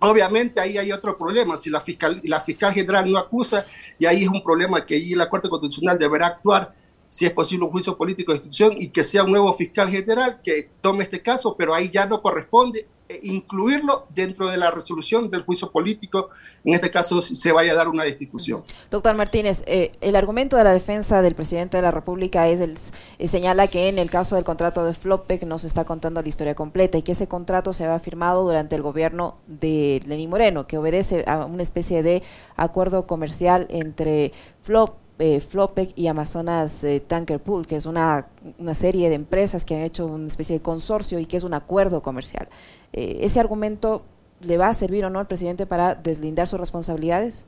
Obviamente 0.00 0.58
ahí 0.58 0.78
hay 0.78 0.90
otro 0.90 1.16
problema, 1.16 1.56
si 1.56 1.70
la 1.70 1.80
fiscal, 1.80 2.20
la 2.24 2.40
fiscal 2.40 2.74
general 2.74 3.08
no 3.08 3.18
acusa, 3.18 3.66
y 4.00 4.06
ahí 4.06 4.24
es 4.24 4.28
un 4.28 4.42
problema 4.42 4.84
que 4.84 4.96
ahí 4.96 5.14
la 5.14 5.30
Corte 5.30 5.48
Constitucional 5.48 5.96
deberá 5.96 6.26
actuar 6.26 6.74
si 7.10 7.26
es 7.26 7.32
posible 7.32 7.64
un 7.64 7.72
juicio 7.72 7.96
político 7.96 8.30
de 8.30 8.36
institución 8.36 8.74
y 8.78 8.88
que 8.90 9.02
sea 9.02 9.24
un 9.24 9.32
nuevo 9.32 9.52
fiscal 9.52 9.90
general 9.90 10.40
que 10.44 10.70
tome 10.80 11.02
este 11.02 11.20
caso, 11.20 11.56
pero 11.58 11.74
ahí 11.74 11.90
ya 11.90 12.06
no 12.06 12.22
corresponde 12.22 12.86
eh, 13.08 13.18
incluirlo 13.24 14.06
dentro 14.14 14.48
de 14.48 14.56
la 14.56 14.70
resolución 14.70 15.28
del 15.28 15.42
juicio 15.42 15.72
político, 15.72 16.28
en 16.64 16.74
este 16.74 16.88
caso 16.88 17.20
se 17.20 17.50
vaya 17.50 17.72
a 17.72 17.74
dar 17.74 17.88
una 17.88 18.04
destitución. 18.04 18.62
Doctor 18.92 19.16
Martínez, 19.16 19.64
eh, 19.66 19.90
el 20.00 20.14
argumento 20.14 20.56
de 20.56 20.62
la 20.62 20.72
defensa 20.72 21.20
del 21.20 21.34
presidente 21.34 21.78
de 21.78 21.82
la 21.82 21.90
República 21.90 22.46
es 22.46 22.60
el, 22.60 22.78
eh, 23.18 23.26
señala 23.26 23.66
que 23.66 23.88
en 23.88 23.98
el 23.98 24.08
caso 24.08 24.36
del 24.36 24.44
contrato 24.44 24.84
de 24.84 24.94
Flopec 24.94 25.42
no 25.42 25.58
se 25.58 25.66
está 25.66 25.84
contando 25.84 26.22
la 26.22 26.28
historia 26.28 26.54
completa 26.54 26.96
y 26.96 27.02
que 27.02 27.12
ese 27.12 27.26
contrato 27.26 27.72
se 27.72 27.82
había 27.82 27.98
firmado 27.98 28.44
durante 28.44 28.76
el 28.76 28.82
gobierno 28.82 29.38
de 29.48 30.00
Lenín 30.06 30.30
Moreno, 30.30 30.68
que 30.68 30.78
obedece 30.78 31.24
a 31.26 31.44
una 31.44 31.64
especie 31.64 32.04
de 32.04 32.22
acuerdo 32.54 33.08
comercial 33.08 33.66
entre 33.70 34.32
Flop 34.62 34.99
eh, 35.20 35.40
Flopec 35.40 35.92
y 35.96 36.06
Amazonas 36.06 36.82
eh, 36.82 37.00
Tanker 37.00 37.40
Pool, 37.40 37.66
que 37.66 37.76
es 37.76 37.86
una, 37.86 38.28
una, 38.58 38.74
serie 38.74 39.08
de 39.08 39.14
empresas 39.14 39.64
que 39.64 39.74
han 39.74 39.82
hecho 39.82 40.06
una 40.06 40.26
especie 40.26 40.56
de 40.56 40.62
consorcio 40.62 41.18
y 41.18 41.26
que 41.26 41.36
es 41.36 41.44
un 41.44 41.54
acuerdo 41.54 42.02
comercial. 42.02 42.48
Eh, 42.92 43.18
¿Ese 43.20 43.38
argumento 43.38 44.02
le 44.40 44.56
va 44.56 44.68
a 44.68 44.74
servir 44.74 45.04
o 45.04 45.10
no 45.10 45.18
al 45.18 45.26
presidente 45.26 45.66
para 45.66 45.94
deslindar 45.94 46.48
sus 46.48 46.58
responsabilidades? 46.58 47.46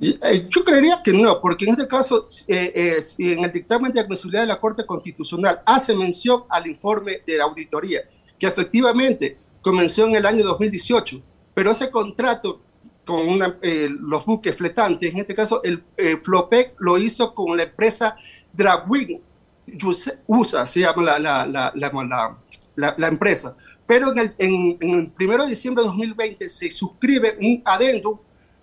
Yo 0.00 0.64
creería 0.64 1.00
que 1.04 1.12
no, 1.12 1.40
porque 1.40 1.66
en 1.66 1.72
este 1.72 1.86
caso, 1.86 2.24
en 2.48 3.44
el 3.44 3.52
dictamen 3.52 3.92
de 3.92 4.00
admisibilidad 4.00 4.42
de 4.42 4.48
la 4.48 4.58
Corte 4.58 4.86
Constitucional 4.86 5.60
hace 5.66 5.94
mención 5.94 6.44
al 6.48 6.66
informe 6.66 7.20
de 7.26 7.36
la 7.36 7.44
auditoría, 7.44 8.00
que 8.38 8.46
efectivamente 8.46 9.36
comenzó 9.60 10.06
en 10.06 10.16
el 10.16 10.24
año 10.24 10.42
2018, 10.42 11.22
pero 11.52 11.70
ese 11.70 11.90
contrato 11.90 12.58
con 13.04 13.28
una, 13.28 13.58
eh, 13.62 13.88
los 13.90 14.24
buques 14.24 14.54
fletantes, 14.54 15.12
en 15.12 15.18
este 15.18 15.34
caso 15.34 15.62
el 15.64 15.82
eh, 15.96 16.16
Flopec 16.22 16.74
lo 16.78 16.98
hizo 16.98 17.34
con 17.34 17.56
la 17.56 17.64
empresa 17.64 18.16
Dragwing 18.52 19.20
USA, 20.26 20.66
se 20.66 20.80
llama 20.80 21.18
la, 21.18 21.46
la, 21.46 21.72
la, 22.76 23.08
empresa. 23.08 23.56
Pero 23.86 24.12
en 24.12 24.18
el, 24.18 24.34
en, 24.38 24.78
en 24.80 25.12
1 25.18 25.44
de 25.44 25.48
diciembre 25.48 25.82
de 25.82 25.88
2020 25.88 26.48
se 26.48 26.70
suscribe 26.70 27.36
un 27.40 27.62
adendum 27.64 28.18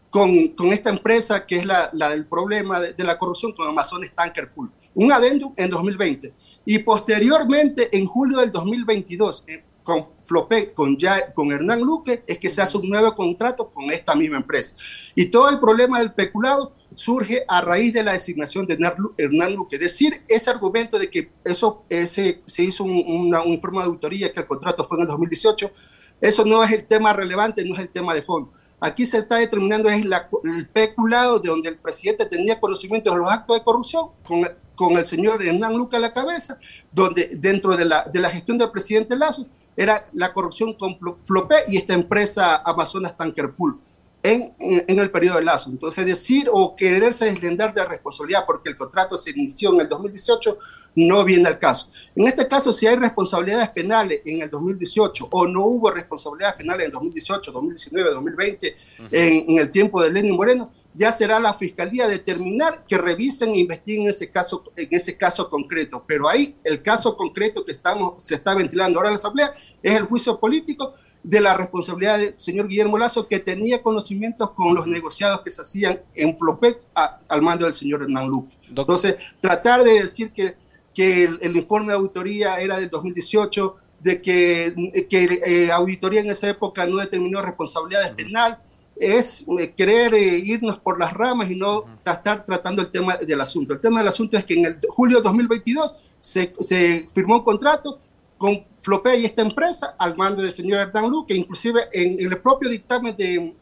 con, 0.10 0.50
con, 0.50 0.72
esta 0.72 0.89
empresa 0.89 1.46
que 1.46 1.58
es 1.58 1.65
la, 1.65 1.89
del 2.10 2.25
problema 2.25 2.79
de, 2.79 2.94
de, 2.94 3.03
la 3.03 3.17
corrupción 3.17 3.53
con 3.53 3.67
Amazonas 3.67 4.12
Tanker 4.15 4.51
Pool. 4.51 4.72
Un 4.94 5.12
adendum 5.12 5.53
en 5.58 5.70
2020. 5.70 6.34
Y 6.65 6.79
posteriormente, 6.79 7.96
en 7.98 8.06
julio 8.06 8.39
del 8.39 8.51
2022, 8.51 9.46
con 9.88 10.06
Flopec, 10.22 10.74
con, 10.74 10.98
ya, 10.98 11.34
con 11.34 11.50
Hernán 11.50 11.79
Luque, 11.79 12.22
es 12.27 12.38
que 12.39 12.50
se 12.50 12.62
hace 12.62 12.77
un 12.77 12.89
nuevo 12.89 13.15
contrato 13.15 13.70
con 13.70 13.89
esta 13.89 14.15
misma 14.15 14.36
empresa. 14.36 14.75
Y 15.15 15.27
todo 15.27 15.50
el 15.50 15.62
problema 15.62 16.00
del 16.00 16.12
peculado 16.12 16.74
surge 16.94 17.46
a 17.48 17.62
raíz 17.62 17.94
de 17.94 18.03
la 18.03 18.12
designación 18.12 18.67
de 18.67 18.77
Hernán 19.17 19.56
Luque. 19.56 19.77
Decir 19.77 20.22
ese 20.27 20.50
argumento 20.50 21.00
de 21.00 21.10
que 21.10 21.32
eso 21.46 21.86
ese, 21.88 22.41
se 22.46 22.63
hizo 22.63 22.84
un, 22.84 23.01
una, 23.08 23.41
un 23.41 23.53
informe 23.53 23.79
de 23.79 23.86
auditoría, 23.86 24.34
que 24.34 24.41
el 24.41 24.46
contrato 24.46 24.84
fue 24.84 24.98
en 24.98 25.03
el 25.03 25.08
2018, 25.08 25.72
eso 26.20 26.44
no 26.44 26.62
es 26.62 26.72
el 26.74 26.86
tema 26.86 27.13
relevante, 27.13 27.63
no 27.63 27.74
es 27.75 27.79
el 27.79 27.89
tema 27.89 28.13
de 28.13 28.22
fondo. 28.22 28.51
Aquí 28.82 29.06
se 29.06 29.20
está 29.20 29.38
determinando 29.38 29.88
es 29.88 30.03
la, 30.03 30.29
el 30.44 30.67
peculado 30.67 31.39
de 31.39 31.48
donde 31.48 31.70
el 31.70 31.77
presidente 31.77 32.25
tenía 32.25 32.60
conocimiento 32.60 33.10
de 33.10 33.20
los 33.20 33.32
actos 33.32 33.58
de 33.58 33.63
corrupción 33.63 34.10
con, 34.27 34.46
con 34.75 34.98
el 34.98 35.06
señor 35.06 35.41
Hernán 35.41 35.77
Luque 35.77 35.96
a 35.96 36.01
la 36.01 36.12
cabeza, 36.12 36.60
donde 36.91 37.29
dentro 37.38 37.77
de 37.77 37.86
la, 37.86 38.03
de 38.03 38.20
la 38.20 38.29
gestión 38.29 38.58
del 38.58 38.70
presidente 38.70 39.15
Lazo 39.15 39.48
era 39.77 40.05
la 40.13 40.34
corrupción 40.34 40.74
con 40.74 40.98
Flopé 41.24 41.55
y 41.67 41.77
esta 41.77 41.93
empresa 41.93 42.62
Amazonas 42.65 43.15
Tanker 43.15 43.53
Pool 43.53 43.79
en, 44.24 44.53
en, 44.60 45.00
el 45.00 45.10
periodo 45.12 45.38
de 45.38 45.46
Lazo. 45.46 45.69
Entonces, 45.69 46.05
decir 46.05 46.50
o 46.51 46.75
quererse 46.75 47.25
deslindar 47.25 47.74
de 47.74 47.86
responsabilidad 47.86 48.46
porque 48.46 48.72
el 48.72 48.75
contrato 48.75 49.15
se 49.15 49.31
inició 49.31 49.74
en 49.74 49.81
el 49.81 49.89
2018 49.89 50.57
no 50.96 51.24
viene 51.24 51.48
al 51.48 51.60
caso. 51.60 51.89
En 52.15 52.27
este 52.27 52.48
caso, 52.48 52.74
si 52.74 52.88
hay 52.88 52.96
responsabilidades 52.96 53.69
penales 53.69 54.22
en 54.25 54.41
el 54.41 54.50
2018 54.50 55.29
o 55.31 55.48
no 55.48 55.65
hubo 55.65 55.91
responsabilidades 55.91 56.57
penales 56.57 56.88
en 56.88 56.91
2018, 56.91 57.51
2019, 57.51 58.10
2020, 58.12 58.67
uh 58.67 59.03
-huh. 59.03 59.07
en, 59.12 59.51
en, 59.51 59.57
el 59.60 59.69
tiempo 59.69 60.01
de 60.01 60.12
Lenin 60.12 60.36
Moreno, 60.36 60.72
ya 60.97 61.11
será 61.11 61.39
la 61.39 61.53
fiscalía 61.53 62.07
determinar 62.07 62.83
que 62.87 62.97
revisen 62.97 63.51
e 63.51 63.59
investiguen 63.59 64.07
ese 64.07 64.31
caso, 64.31 64.63
en 64.75 64.87
ese 64.89 65.15
caso 65.15 65.47
concreto. 65.47 66.03
Pero 66.07 66.27
ahí 66.27 66.55
el 66.63 66.81
caso 66.81 67.15
concreto 67.15 67.63
que 67.63 67.71
estamos, 67.71 68.15
se 68.17 68.33
está 68.33 68.55
ventilando 68.55 68.97
ahora 68.97 69.09
en 69.09 69.13
la 69.13 69.19
Asamblea 69.19 69.53
es 69.83 69.93
el 69.93 70.05
juicio 70.05 70.39
político 70.39 70.95
de 71.21 71.39
la 71.39 71.53
responsabilidad 71.53 72.17
del 72.17 72.33
señor 72.39 72.67
Guillermo 72.67 72.97
Lazo, 72.97 73.27
que 73.27 73.37
tenía 73.39 73.83
conocimientos 73.83 74.51
con 74.51 74.73
los 74.73 74.87
negociados 74.87 75.41
que 75.41 75.51
se 75.51 75.61
hacían 75.61 76.01
en 76.15 76.35
Flopec 76.35 76.79
a, 76.95 77.19
al 77.27 77.43
mando 77.43 77.65
del 77.65 77.75
señor 77.75 78.01
Hernán 78.01 78.27
Luque. 78.27 78.57
Entonces, 78.67 79.17
tratar 79.39 79.83
de 79.83 80.01
decir 80.01 80.31
que, 80.31 80.55
que 80.95 81.25
el, 81.25 81.37
el, 81.43 81.55
informe 81.57 81.89
de 81.89 81.93
auditoría 81.93 82.59
era 82.59 82.79
del 82.79 82.89
2018, 82.89 83.75
de 83.99 84.21
que, 84.21 85.05
que 85.07 85.39
eh, 85.45 85.71
auditoría 85.71 86.21
en 86.21 86.31
esa 86.31 86.49
época 86.49 86.87
no 86.87 86.97
determinó 86.97 87.41
responsabilidades 87.41 88.11
penales, 88.11 88.57
es 88.99 89.45
eh, 89.59 89.73
querer 89.75 90.13
eh, 90.13 90.37
irnos 90.37 90.79
por 90.79 90.99
las 90.99 91.13
ramas 91.13 91.49
y 91.49 91.55
no 91.55 91.85
estar 92.05 92.45
tratando 92.45 92.81
el 92.81 92.91
tema 92.91 93.17
del 93.17 93.41
asunto. 93.41 93.73
El 93.73 93.79
tema 93.79 93.99
del 93.99 94.07
asunto 94.07 94.37
es 94.37 94.45
que 94.45 94.55
en 94.55 94.65
el 94.65 94.79
julio 94.89 95.17
de 95.17 95.23
2022 95.23 95.95
se, 96.19 96.53
se 96.59 97.07
firmó 97.13 97.37
un 97.37 97.43
contrato 97.43 97.99
con 98.37 98.63
Flopé 98.81 99.19
y 99.19 99.25
esta 99.25 99.41
empresa 99.41 99.95
al 99.97 100.15
mando 100.15 100.41
del 100.41 100.51
señor 100.51 100.79
Hernán 100.79 101.09
Luque, 101.09 101.33
inclusive 101.33 101.87
en, 101.91 102.19
en, 102.19 102.31
el 102.31 102.39
propio 102.39 102.69
dictamen 102.69 103.15
de, 103.15 103.53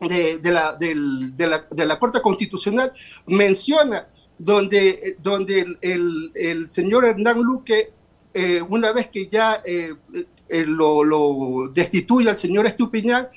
de, 0.00 0.38
de, 0.38 0.52
la, 0.52 0.74
de, 0.74 0.94
la, 0.94 1.66
de, 1.70 1.86
la, 1.86 1.98
Corte 1.98 2.20
Constitucional 2.20 2.92
menciona 3.26 4.06
donde, 4.38 5.16
donde 5.22 5.60
el, 5.60 5.78
el, 5.80 6.32
el 6.34 6.70
señor 6.70 7.04
Hernán 7.04 7.40
Luque, 7.40 7.92
eh, 8.34 8.62
una 8.62 8.92
vez 8.92 9.08
que 9.08 9.28
ya 9.28 9.60
eh, 9.64 9.94
eh, 10.48 10.64
lo, 10.66 11.02
lo, 11.02 11.68
destituye 11.72 12.30
al 12.30 12.36
señor 12.36 12.66
Estupiñán, 12.66 13.28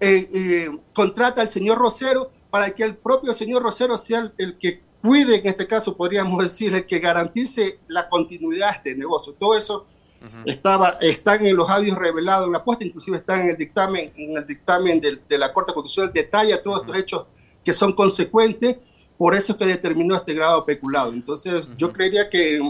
eh, 0.00 0.28
eh, 0.34 0.78
contrata 0.92 1.40
al 1.40 1.50
señor 1.50 1.78
Rosero 1.78 2.30
para 2.50 2.70
que 2.70 2.82
el 2.84 2.96
propio 2.96 3.32
señor 3.32 3.62
Rosero 3.62 3.96
sea 3.96 4.20
el, 4.20 4.34
el, 4.38 4.58
que 4.58 4.82
cuide, 5.00 5.36
en 5.36 5.46
este 5.46 5.66
caso 5.66 5.96
podríamos 5.96 6.42
decir, 6.42 6.74
el 6.74 6.86
que 6.86 6.98
garantice 6.98 7.78
la 7.88 8.08
continuidad 8.08 8.70
de 8.70 8.76
este 8.76 8.96
negocio. 8.96 9.34
Todo 9.34 9.54
eso 9.54 9.86
uh 10.20 10.24
-huh. 10.24 10.42
estaba, 10.46 10.90
están 11.00 11.46
en 11.46 11.56
los 11.56 11.70
audios 11.70 11.96
revelados 11.96 12.46
en 12.46 12.52
la 12.52 12.64
posta, 12.64 12.84
inclusive 12.84 13.18
están 13.18 13.42
en 13.42 13.50
el 13.50 13.56
dictamen, 13.56 14.12
en 14.16 14.36
el 14.36 14.46
dictamen 14.46 15.00
de, 15.00 15.20
de 15.28 15.38
la 15.38 15.52
Corte 15.52 15.72
Constitucional, 15.72 16.12
detalla 16.12 16.62
todos 16.62 16.80
uh 16.80 16.82
-huh. 16.82 16.86
estos 16.86 16.98
hechos 16.98 17.26
que 17.64 17.72
son 17.72 17.92
consecuentes, 17.92 18.76
por 19.16 19.34
eso 19.34 19.52
es 19.52 19.58
que 19.58 19.66
determinó 19.66 20.16
este 20.16 20.34
grado 20.34 20.66
peculado. 20.66 21.12
Entonces, 21.12 21.68
uh 21.68 21.72
-huh. 21.72 21.76
yo 21.76 21.92
creería 21.92 22.28
que 22.28 22.60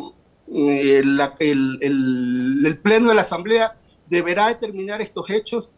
eh, 0.52 1.02
la, 1.04 1.34
el, 1.38 1.78
el, 1.80 2.66
el 2.66 2.78
Pleno 2.78 3.08
de 3.08 3.14
la 3.14 3.22
Asamblea 3.22 3.76
deberá 4.08 4.48
determinar 4.48 5.00
estos 5.00 5.30
hechos 5.30 5.70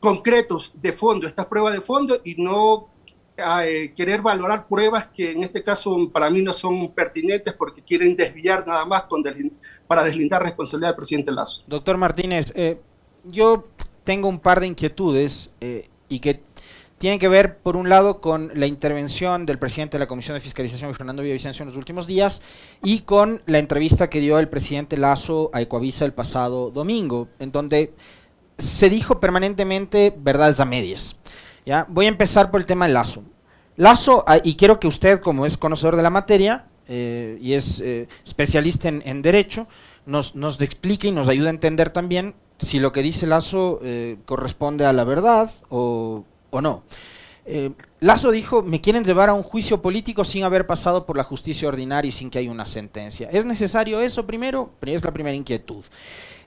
concretos 0.00 0.72
de 0.74 0.92
fondo, 0.92 1.28
estas 1.28 1.46
pruebas 1.46 1.74
de 1.74 1.80
fondo 1.80 2.20
y 2.24 2.34
no 2.42 2.88
eh, 3.36 3.92
querer 3.96 4.20
valorar 4.20 4.66
pruebas 4.66 5.08
que 5.14 5.30
en 5.30 5.42
este 5.42 5.62
caso 5.62 6.10
para 6.12 6.28
mí 6.30 6.42
no 6.42 6.52
son 6.52 6.92
pertinentes 6.92 7.54
porque 7.54 7.82
quieren 7.82 8.16
desviar 8.16 8.66
nada 8.66 8.84
más 8.84 9.04
con 9.04 9.22
deslind 9.22 9.52
para 9.86 10.02
deslindar 10.02 10.42
responsabilidad 10.42 10.90
del 10.90 10.96
presidente 10.96 11.32
Lazo. 11.32 11.62
Doctor 11.66 11.96
Martínez, 11.96 12.52
eh, 12.54 12.80
yo 13.24 13.64
tengo 14.04 14.28
un 14.28 14.38
par 14.38 14.60
de 14.60 14.66
inquietudes 14.66 15.50
eh, 15.60 15.88
y 16.08 16.20
que 16.20 16.42
tienen 16.98 17.18
que 17.18 17.28
ver, 17.28 17.56
por 17.56 17.76
un 17.76 17.88
lado, 17.88 18.20
con 18.20 18.50
la 18.54 18.66
intervención 18.66 19.46
del 19.46 19.58
presidente 19.58 19.96
de 19.96 20.00
la 20.00 20.06
Comisión 20.06 20.34
de 20.34 20.40
Fiscalización, 20.40 20.94
Fernando 20.94 21.22
Villavicencio, 21.22 21.62
en 21.62 21.68
los 21.68 21.78
últimos 21.78 22.06
días, 22.06 22.42
y 22.82 23.00
con 23.00 23.40
la 23.46 23.58
entrevista 23.58 24.10
que 24.10 24.20
dio 24.20 24.38
el 24.38 24.48
presidente 24.48 24.98
Lazo 24.98 25.50
a 25.54 25.62
Ecoavisa 25.62 26.04
el 26.04 26.12
pasado 26.12 26.70
domingo, 26.70 27.28
en 27.38 27.52
donde 27.52 27.94
se 28.60 28.90
dijo 28.90 29.20
permanentemente 29.20 30.14
verdades 30.16 30.60
a 30.60 30.64
medias. 30.64 31.16
¿ya? 31.66 31.86
Voy 31.88 32.06
a 32.06 32.08
empezar 32.08 32.50
por 32.50 32.60
el 32.60 32.66
tema 32.66 32.86
de 32.86 32.92
Lazo. 32.92 33.22
Lazo, 33.76 34.24
ah, 34.26 34.38
y 34.42 34.56
quiero 34.56 34.78
que 34.78 34.88
usted, 34.88 35.20
como 35.20 35.46
es 35.46 35.56
conocedor 35.56 35.96
de 35.96 36.02
la 36.02 36.10
materia 36.10 36.66
eh, 36.88 37.38
y 37.40 37.54
es 37.54 37.80
eh, 37.80 38.08
especialista 38.24 38.88
en, 38.88 39.22
derecho, 39.22 39.66
nos, 40.06 40.34
nos, 40.34 40.60
explique 40.60 41.08
y 41.08 41.12
nos 41.12 41.28
ayude 41.28 41.46
a 41.48 41.50
entender 41.50 41.90
también 41.90 42.34
si 42.58 42.78
lo 42.78 42.92
que 42.92 43.02
dice 43.02 43.26
Lazo 43.26 43.80
eh, 43.82 44.18
corresponde 44.26 44.84
a 44.84 44.92
la 44.92 45.04
verdad 45.04 45.50
o, 45.68 46.24
o 46.50 46.60
no. 46.60 46.84
Eh, 47.52 47.72
Lazo 47.98 48.30
dijo, 48.30 48.62
me 48.62 48.80
quieren 48.80 49.02
llevar 49.02 49.28
a 49.28 49.34
un 49.34 49.42
juicio 49.42 49.82
político 49.82 50.24
sin 50.24 50.44
haber 50.44 50.68
pasado 50.68 51.04
por 51.04 51.16
la 51.16 51.24
justicia 51.24 51.66
ordinaria 51.66 52.08
y 52.08 52.12
sin 52.12 52.30
que 52.30 52.38
haya 52.38 52.50
una 52.50 52.64
sentencia. 52.64 53.28
¿Es 53.32 53.44
necesario 53.44 54.00
eso 54.00 54.24
primero? 54.24 54.70
Es 54.82 55.04
la 55.04 55.12
primera 55.12 55.34
inquietud. 55.34 55.84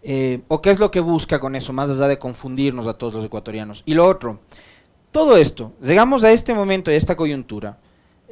Eh, 0.02 0.42
¿O 0.48 0.62
qué 0.62 0.72
es 0.72 0.80
lo 0.80 0.92
que 0.92 1.02
busca 1.02 1.42
con 1.42 1.56
eso, 1.56 1.74
más 1.74 1.90
allá 1.90 2.08
de 2.08 2.18
confundirnos 2.18 2.88
a 2.88 2.98
todos 2.98 3.14
los 3.14 3.26
ecuatorianos? 3.26 3.84
Y 3.86 3.94
lo 3.96 4.08
otro, 4.08 4.40
todo 5.12 5.36
esto, 5.36 5.74
llegamos 5.82 6.24
a 6.24 6.32
este 6.32 6.54
momento 6.54 6.90
y 6.90 6.94
a 6.94 6.98
esta 6.98 7.18
coyuntura, 7.18 7.78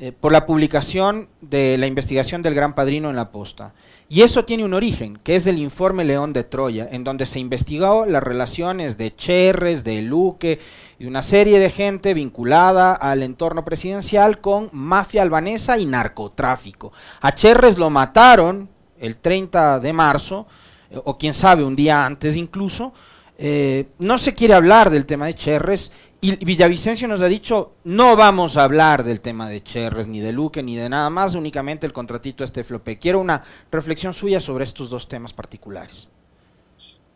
eh, 0.04 0.12
por 0.12 0.32
la 0.32 0.48
publicación 0.48 1.30
de 1.42 1.78
la 1.78 1.86
investigación 1.86 2.42
del 2.42 2.56
Gran 2.56 2.74
Padrino 2.74 3.12
en 3.12 3.16
la 3.16 3.30
posta. 3.30 3.76
Y 4.10 4.24
eso 4.24 4.46
tiene 4.46 4.66
un 4.66 4.74
origen, 4.74 5.20
que 5.24 5.36
es 5.36 5.46
el 5.46 5.60
informe 5.60 6.04
León 6.04 6.34
de 6.34 6.44
Troya, 6.44 6.88
en 6.92 7.04
donde 7.04 7.28
se 7.28 7.38
investigó 7.38 8.08
las 8.08 8.24
relaciones 8.24 8.98
de 8.98 9.16
Cherres, 9.16 9.84
de 9.84 10.02
Luque 10.02 10.60
y 10.98 11.06
una 11.06 11.22
serie 11.22 11.60
de 11.60 11.70
gente 11.70 12.16
vinculada 12.16 12.94
al 12.94 13.22
entorno 13.22 13.64
presidencial 13.64 14.42
con 14.42 14.70
mafia 14.72 15.22
albanesa 15.22 15.78
y 15.78 15.86
narcotráfico. 15.86 16.92
A 17.22 17.36
Cherres 17.36 17.78
lo 17.78 17.92
mataron 17.92 18.70
el 19.00 19.18
30 19.18 19.80
de 19.82 19.94
marzo, 19.94 20.48
eh, 20.90 21.00
o 21.04 21.16
quién 21.16 21.36
sabe, 21.36 21.64
un 21.64 21.76
día 21.76 22.08
antes 22.08 22.38
incluso. 22.38 22.92
Eh, 23.38 23.90
no 24.00 24.18
se 24.18 24.34
quiere 24.34 24.56
hablar 24.56 24.90
del 24.90 25.06
tema 25.06 25.28
de 25.28 25.36
Cherres 25.36 25.92
y 26.24 26.46
Villavicencio 26.46 27.08
nos 27.08 27.22
ha 27.22 27.28
dicho, 27.28 27.74
no 27.84 28.16
vamos 28.16 28.56
a 28.56 28.64
hablar 28.64 29.04
del 29.04 29.22
tema 29.22 29.50
de 29.50 29.64
Cherres, 29.64 30.06
ni 30.06 30.20
de 30.20 30.32
Luque, 30.32 30.62
ni 30.62 30.76
de 30.76 30.88
nada 30.88 31.10
más, 31.10 31.34
únicamente 31.34 31.88
el 31.88 31.94
contratito 31.94 32.44
este 32.44 32.64
flope. 32.64 33.00
Quiero 33.00 33.20
una 33.20 33.44
reflexión 33.72 34.14
suya 34.14 34.40
sobre 34.40 34.64
estos 34.64 34.92
dos 34.92 35.08
temas 35.08 35.34
particulares. 35.34 36.10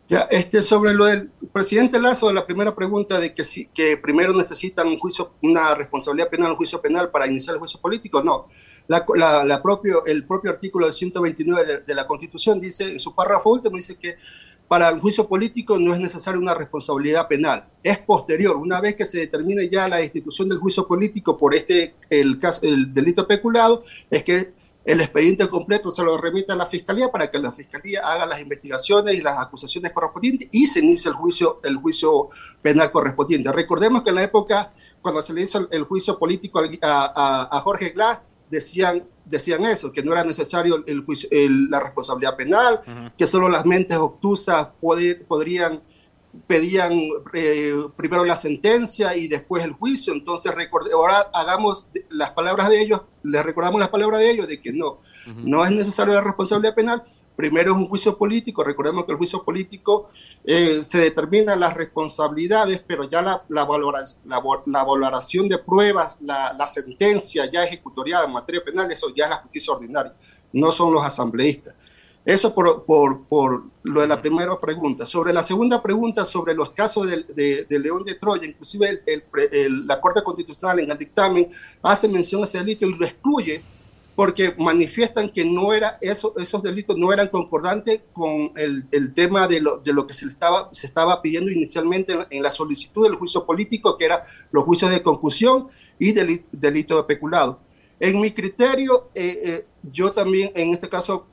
Ya, 0.08 0.22
este, 0.30 0.60
sobre 0.60 0.92
lo 0.92 1.04
del 1.04 1.30
presidente 1.52 2.00
Lazo, 2.00 2.32
la 2.32 2.46
primera 2.46 2.74
pregunta 2.74 3.20
de 3.20 3.32
que, 3.32 3.44
si, 3.44 3.66
que 3.66 3.96
primero 3.96 4.32
necesitan 4.32 4.88
un 4.88 4.98
juicio, 4.98 5.34
una 5.42 5.74
responsabilidad 5.76 6.28
penal, 6.28 6.50
un 6.50 6.56
juicio 6.56 6.80
penal 6.80 7.10
para 7.10 7.28
iniciar 7.28 7.54
el 7.54 7.60
juicio 7.60 7.80
político, 7.80 8.22
no. 8.24 8.46
La, 8.88 9.04
la, 9.44 9.62
propio, 9.62 10.04
el 10.04 10.26
propio 10.26 10.50
artículo 10.50 10.86
del 10.86 10.92
129 10.92 11.64
de, 11.64 11.80
de 11.80 11.94
la 11.94 12.06
Constitución 12.08 12.60
dice, 12.60 12.90
en 12.92 13.00
su 13.00 13.14
párrafo 13.14 13.50
último, 13.50 13.76
dice 13.76 13.96
que 13.96 14.16
para 14.68 14.88
el 14.88 15.00
juicio 15.00 15.28
político 15.28 15.78
no 15.78 15.94
es 15.94 16.00
necesaria 16.00 16.40
una 16.40 16.54
responsabilidad 16.54 17.28
penal. 17.28 17.68
Es 17.82 17.98
posterior, 17.98 18.56
una 18.56 18.80
vez 18.80 18.96
que 18.96 19.04
se 19.04 19.18
determine 19.18 19.68
ya 19.68 19.88
la 19.88 20.02
institución 20.02 20.48
del 20.48 20.58
juicio 20.58 20.86
político 20.86 21.36
por 21.36 21.54
este 21.54 21.94
el, 22.10 22.38
caso, 22.40 22.60
el 22.62 22.92
delito 22.92 23.26
peculado, 23.26 23.82
es 24.10 24.24
que 24.24 24.54
el 24.84 25.00
expediente 25.00 25.48
completo 25.48 25.90
se 25.90 26.02
lo 26.04 26.16
remite 26.16 26.52
a 26.52 26.56
la 26.56 26.66
fiscalía 26.66 27.08
para 27.08 27.28
que 27.28 27.38
la 27.38 27.52
fiscalía 27.52 28.02
haga 28.04 28.24
las 28.24 28.40
investigaciones 28.40 29.16
y 29.16 29.20
las 29.20 29.38
acusaciones 29.38 29.92
correspondientes 29.92 30.48
y 30.52 30.66
se 30.66 30.78
inicie 30.78 31.10
el 31.10 31.16
juicio, 31.16 31.60
el 31.64 31.76
juicio 31.76 32.28
penal 32.62 32.90
correspondiente. 32.90 33.50
Recordemos 33.50 34.02
que 34.02 34.10
en 34.10 34.16
la 34.16 34.22
época, 34.22 34.72
cuando 35.02 35.22
se 35.22 35.32
le 35.32 35.42
hizo 35.42 35.68
el, 35.70 35.84
juicio 35.84 36.18
político 36.18 36.60
a, 36.82 37.48
a 37.56 37.60
Jorge 37.62 37.90
Glass, 37.90 38.20
decían 38.50 39.04
decían 39.26 39.64
eso, 39.64 39.92
que 39.92 40.02
no 40.02 40.12
era 40.12 40.24
necesario 40.24 40.84
el, 40.86 41.04
la 41.68 41.80
responsabilidad 41.80 42.36
penal, 42.36 42.80
que 43.18 43.26
solo 43.26 43.48
las 43.48 43.66
mentes 43.66 43.96
obtusas 43.96 44.68
podrían 44.80 45.82
pedían 46.46 46.92
eh, 47.34 47.74
primero 47.96 48.24
la 48.24 48.36
sentencia 48.36 49.16
y 49.16 49.28
después 49.28 49.64
el 49.64 49.72
juicio. 49.72 50.12
Entonces, 50.12 50.52
ahora 50.92 51.30
hagamos 51.32 51.88
las 52.10 52.30
palabras 52.30 52.68
de 52.68 52.80
ellos, 52.80 53.02
les 53.22 53.42
recordamos 53.44 53.80
las 53.80 53.88
palabras 53.88 54.20
de 54.20 54.30
ellos 54.30 54.46
de 54.46 54.60
que 54.60 54.72
no, 54.72 54.98
no 55.38 55.64
es 55.64 55.70
necesario 55.72 56.14
la 56.14 56.20
responsabilidad 56.20 56.74
penal. 56.74 57.02
Primero 57.34 57.72
es 57.72 57.76
un 57.76 57.86
juicio 57.86 58.16
político. 58.16 58.62
Recordemos 58.62 59.04
que 59.04 59.12
el 59.12 59.18
juicio 59.18 59.44
político 59.44 60.10
eh, 60.44 60.82
se 60.82 60.98
determina 60.98 61.56
las 61.56 61.74
responsabilidades, 61.74 62.82
pero 62.86 63.04
ya 63.04 63.22
la, 63.22 63.44
la, 63.48 63.64
valoración, 63.64 64.22
la, 64.24 64.84
valoración 64.84 65.48
de 65.48 65.58
pruebas, 65.58 66.18
la, 66.20 66.52
la 66.52 66.66
sentencia 66.66 67.50
ya 67.50 67.64
ejecutoriada 67.64 68.26
en 68.26 68.32
materia 68.32 68.62
penal, 68.64 68.90
eso 68.90 69.12
ya 69.14 69.24
es 69.24 69.30
la 69.30 69.36
justicia 69.36 69.74
ordinaria, 69.74 70.14
no 70.52 70.70
son 70.70 70.92
los 70.92 71.04
asambleístas. 71.04 71.74
Eso 72.26 72.52
por, 72.52 72.84
por, 72.84 73.24
por, 73.26 73.62
lo 73.84 74.00
de 74.00 74.08
la 74.08 74.20
primera 74.20 74.58
pregunta. 74.58 75.06
Sobre 75.06 75.32
la 75.32 75.44
segunda 75.44 75.80
pregunta, 75.80 76.24
sobre 76.24 76.54
los 76.54 76.70
casos 76.70 77.06
de, 77.08 77.64
de, 77.68 77.78
León 77.78 78.02
de 78.04 78.16
Troya, 78.16 78.48
inclusive 78.48 79.00
el, 79.06 79.86
la 79.86 80.00
Corte 80.00 80.24
Constitucional 80.24 80.80
en 80.80 80.90
el 80.90 80.98
dictamen 80.98 81.48
hace 81.82 82.08
mención 82.08 82.40
a 82.40 82.44
ese 82.44 82.58
delito 82.58 82.84
y 82.84 82.98
lo 82.98 83.06
excluye 83.06 83.62
porque 84.16 84.56
manifiestan 84.58 85.28
que 85.28 85.44
no 85.44 85.72
era 85.72 85.98
eso, 86.00 86.34
esos 86.36 86.60
delitos 86.64 86.96
no 86.96 87.12
eran 87.12 87.28
concordantes 87.28 88.00
con 88.12 88.50
el, 88.56 88.86
el 88.90 89.14
tema 89.14 89.46
de 89.46 89.60
lo, 89.60 89.78
de 89.78 89.92
lo, 89.92 90.04
que 90.04 90.14
se, 90.14 90.26
estaba, 90.26 90.68
se 90.72 90.88
estaba 90.88 91.22
pidiendo 91.22 91.52
inicialmente 91.52 92.26
en, 92.30 92.42
la 92.42 92.50
solicitud 92.50 93.04
del 93.04 93.14
juicio 93.14 93.46
político, 93.46 93.96
que 93.96 94.06
era 94.06 94.22
los 94.50 94.64
juicios 94.64 94.90
de 94.90 95.00
concusión 95.00 95.68
y 95.98 96.10
delito, 96.10 96.96
de 96.96 97.02
peculado. 97.04 97.60
En 98.00 98.20
mi 98.20 98.32
criterio, 98.32 99.10
eh, 99.14 99.40
eh, 99.44 99.66
yo 99.92 100.10
también 100.10 100.50
en 100.56 100.72
este 100.72 100.88
caso 100.88 101.26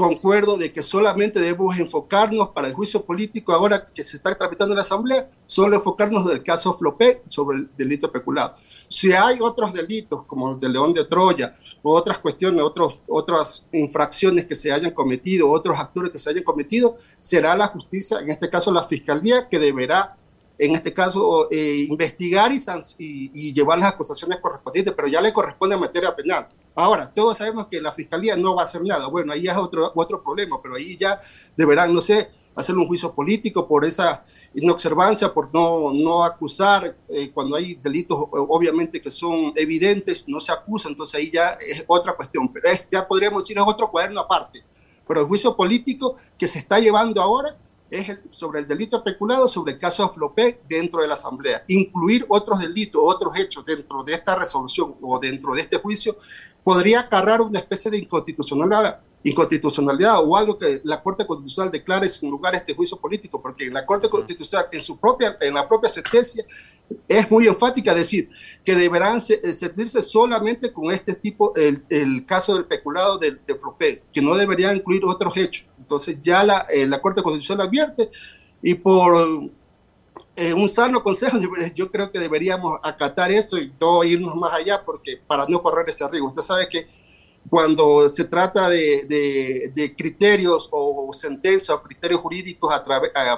concuerdo 0.00 0.56
de 0.56 0.72
que 0.72 0.80
solamente 0.80 1.38
debemos 1.40 1.78
enfocarnos 1.78 2.48
para 2.52 2.68
el 2.68 2.72
juicio 2.72 3.04
político 3.04 3.52
ahora 3.52 3.84
que 3.84 4.02
se 4.02 4.16
está 4.16 4.34
tramitando 4.34 4.72
en 4.72 4.76
la 4.76 4.82
Asamblea, 4.82 5.28
solo 5.44 5.76
enfocarnos 5.76 6.26
del 6.26 6.42
caso 6.42 6.72
Flopé 6.72 7.22
sobre 7.28 7.58
el 7.58 7.70
delito 7.76 8.10
peculado. 8.10 8.54
Si 8.88 9.12
hay 9.12 9.36
otros 9.42 9.74
delitos, 9.74 10.24
como 10.24 10.52
el 10.52 10.58
de 10.58 10.70
León 10.70 10.94
de 10.94 11.04
Troya, 11.04 11.54
o 11.82 11.94
otras 11.94 12.18
cuestiones, 12.18 12.62
otros, 12.62 13.02
otras 13.06 13.66
infracciones 13.72 14.46
que 14.46 14.54
se 14.54 14.72
hayan 14.72 14.92
cometido, 14.92 15.50
otros 15.50 15.78
actores 15.78 16.10
que 16.10 16.18
se 16.18 16.30
hayan 16.30 16.44
cometido, 16.44 16.94
será 17.18 17.54
la 17.54 17.66
justicia, 17.66 18.20
en 18.20 18.30
este 18.30 18.48
caso 18.48 18.72
la 18.72 18.84
Fiscalía, 18.84 19.50
que 19.50 19.58
deberá, 19.58 20.16
en 20.56 20.74
este 20.74 20.94
caso, 20.94 21.46
eh, 21.50 21.84
investigar 21.90 22.50
y, 22.52 22.56
y, 22.56 23.30
y 23.34 23.52
llevar 23.52 23.78
las 23.78 23.92
acusaciones 23.92 24.38
correspondientes, 24.40 24.94
pero 24.94 25.08
ya 25.08 25.20
le 25.20 25.30
corresponde 25.30 25.74
a 25.74 25.78
materia 25.78 26.16
penal 26.16 26.48
Ahora, 26.74 27.12
todos 27.12 27.38
sabemos 27.38 27.66
que 27.66 27.80
la 27.80 27.92
fiscalía 27.92 28.36
no 28.36 28.54
va 28.54 28.62
a 28.62 28.64
hacer 28.64 28.82
nada. 28.82 29.06
Bueno, 29.08 29.32
ahí 29.32 29.46
es 29.46 29.56
otro, 29.56 29.92
otro 29.94 30.22
problema, 30.22 30.60
pero 30.62 30.76
ahí 30.76 30.96
ya 30.96 31.20
deberán, 31.56 31.92
no 31.92 32.00
sé, 32.00 32.30
hacer 32.54 32.76
un 32.76 32.86
juicio 32.86 33.12
político 33.14 33.66
por 33.66 33.84
esa 33.84 34.24
inobservancia, 34.54 35.32
por 35.32 35.52
no, 35.52 35.92
no 35.92 36.24
acusar 36.24 36.96
eh, 37.08 37.30
cuando 37.32 37.56
hay 37.56 37.74
delitos 37.74 38.18
obviamente 38.32 39.00
que 39.00 39.10
son 39.10 39.52
evidentes, 39.56 40.24
no 40.28 40.40
se 40.40 40.52
acusa, 40.52 40.88
entonces 40.88 41.14
ahí 41.14 41.30
ya 41.32 41.50
es 41.60 41.84
otra 41.86 42.14
cuestión, 42.14 42.52
pero 42.52 42.68
ya 42.90 43.06
podríamos 43.06 43.44
decir 43.44 43.58
es 43.58 43.64
otro 43.66 43.90
cuaderno 43.90 44.20
aparte. 44.20 44.64
Pero 45.06 45.20
el 45.20 45.26
juicio 45.26 45.56
político 45.56 46.16
que 46.38 46.46
se 46.46 46.60
está 46.60 46.78
llevando 46.78 47.20
ahora 47.20 47.56
es 47.90 48.20
sobre 48.30 48.60
el 48.60 48.68
delito 48.68 48.98
especulado, 48.98 49.48
sobre 49.48 49.72
el 49.72 49.78
caso 49.78 50.06
de 50.06 50.14
Flopec 50.14 50.62
dentro 50.68 51.02
de 51.02 51.08
la 51.08 51.14
Asamblea. 51.14 51.64
Incluir 51.66 52.24
otros 52.28 52.60
delitos, 52.60 53.02
otros 53.04 53.36
hechos 53.36 53.64
dentro 53.64 54.04
de 54.04 54.14
esta 54.14 54.36
resolución 54.36 54.94
o 55.02 55.18
dentro 55.18 55.52
de 55.52 55.62
este 55.62 55.78
juicio 55.78 56.16
podría 56.62 57.00
acarrar 57.00 57.40
una 57.40 57.58
especie 57.58 57.90
de 57.90 57.98
inconstitucionalidad, 57.98 59.00
inconstitucionalidad 59.22 60.22
o 60.24 60.36
algo 60.36 60.56
que 60.58 60.80
la 60.84 61.02
Corte 61.02 61.26
Constitucional 61.26 61.70
declare 61.70 62.08
sin 62.08 62.30
lugar 62.30 62.54
a 62.54 62.58
este 62.58 62.74
juicio 62.74 62.96
político, 62.96 63.40
porque 63.40 63.70
la 63.70 63.84
Corte 63.84 64.08
Constitucional 64.08 64.66
en, 64.72 64.80
su 64.80 64.98
propia, 64.98 65.36
en 65.40 65.54
la 65.54 65.68
propia 65.68 65.90
sentencia 65.90 66.44
es 67.06 67.30
muy 67.30 67.46
enfática 67.46 67.94
decir 67.94 68.28
que 68.64 68.74
deberán 68.74 69.20
eh, 69.28 69.52
servirse 69.52 70.02
solamente 70.02 70.72
con 70.72 70.90
este 70.90 71.14
tipo, 71.14 71.52
el, 71.54 71.84
el 71.88 72.26
caso 72.26 72.54
del 72.54 72.64
peculado 72.64 73.18
de, 73.18 73.32
de 73.32 74.02
que 74.12 74.22
no 74.22 74.34
deberían 74.34 74.76
incluir 74.76 75.04
otros 75.04 75.36
hechos. 75.36 75.66
Entonces 75.78 76.18
ya 76.20 76.44
la, 76.44 76.66
eh, 76.70 76.86
la 76.86 77.00
Corte 77.00 77.22
Constitucional 77.22 77.66
advierte 77.66 78.10
y 78.62 78.74
por 78.74 79.50
eh, 80.36 80.54
un 80.54 80.68
sano 80.68 81.02
consejo, 81.02 81.38
yo 81.74 81.90
creo 81.90 82.10
que 82.10 82.18
deberíamos 82.18 82.78
acatar 82.82 83.30
eso 83.30 83.58
y 83.58 83.72
no 83.80 84.04
irnos 84.04 84.34
más 84.36 84.52
allá 84.52 84.82
porque 84.84 85.20
para 85.26 85.46
no 85.46 85.60
correr 85.62 85.88
ese 85.88 86.06
riesgo. 86.08 86.28
Usted 86.28 86.42
sabe 86.42 86.68
que 86.68 86.88
cuando 87.48 88.08
se 88.08 88.24
trata 88.24 88.68
de, 88.68 89.72
de, 89.74 89.96
criterios 89.96 90.68
o 90.70 91.10
sentencias 91.12 91.70
o 91.70 91.82
criterios 91.82 92.20
jurídicos 92.20 92.72
a 92.72 92.84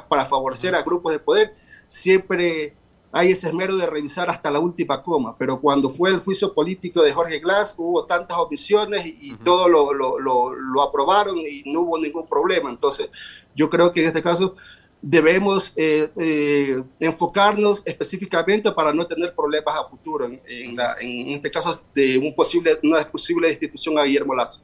para 0.08 0.24
favorecer 0.26 0.74
a 0.74 0.82
grupos 0.82 1.12
de 1.12 1.18
poder, 1.18 1.54
siempre 1.86 2.76
hay 3.12 3.32
ese 3.32 3.48
esmero 3.48 3.76
de 3.76 3.86
revisar 3.86 4.30
hasta 4.30 4.50
la 4.50 4.58
última 4.58 5.02
coma, 5.02 5.36
pero 5.36 5.60
cuando 5.60 5.90
fue 5.90 6.10
el 6.10 6.20
juicio 6.20 6.54
político 6.54 7.02
de 7.02 7.12
Jorge 7.12 7.38
Glass 7.40 7.74
hubo 7.76 8.06
tantas 8.06 8.38
omisiones 8.38 9.04
y, 9.04 9.36
todo 9.44 9.68
lo, 9.68 9.92
lo, 9.92 10.18
lo, 10.18 10.54
lo, 10.54 10.82
aprobaron 10.82 11.36
y 11.38 11.62
no 11.70 11.82
hubo 11.82 11.98
ningún 11.98 12.26
problema. 12.26 12.70
Entonces, 12.70 13.10
yo 13.54 13.68
creo 13.68 13.92
que 13.92 14.00
en 14.00 14.08
este 14.08 14.22
caso 14.22 14.54
debemos 15.02 15.72
eh, 15.74 16.08
eh, 16.16 16.82
enfocarnos 17.00 17.82
específicamente 17.84 18.70
para 18.70 18.92
no 18.92 19.04
tener 19.04 19.34
problemas 19.34 19.74
a 19.78 19.84
futuro, 19.84 20.26
en, 20.26 20.40
en, 20.46 21.28
este 21.28 21.50
caso 21.50 21.84
de 21.92 22.18
un 22.18 22.32
posible, 22.34 22.78
una 22.84 23.00
posible 23.10 23.48
destitución 23.48 23.98
a 23.98 24.04
Guillermo 24.04 24.32
Lazo. 24.32 24.62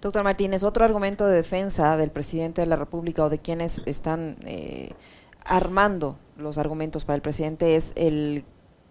Doctor 0.00 0.24
Martínez, 0.24 0.62
otro 0.62 0.84
argumento 0.84 1.26
de 1.26 1.36
defensa 1.36 1.96
del 1.96 2.10
presidente 2.10 2.62
de 2.62 2.66
la 2.66 2.76
República 2.76 3.24
o 3.24 3.28
de 3.28 3.38
quienes 3.38 3.82
están 3.84 4.36
eh, 4.44 4.92
armando 5.44 6.18
los 6.38 6.58
argumentos 6.58 7.04
para 7.04 7.16
el 7.16 7.22
presidente 7.22 7.76
es 7.76 7.92
el 7.96 8.44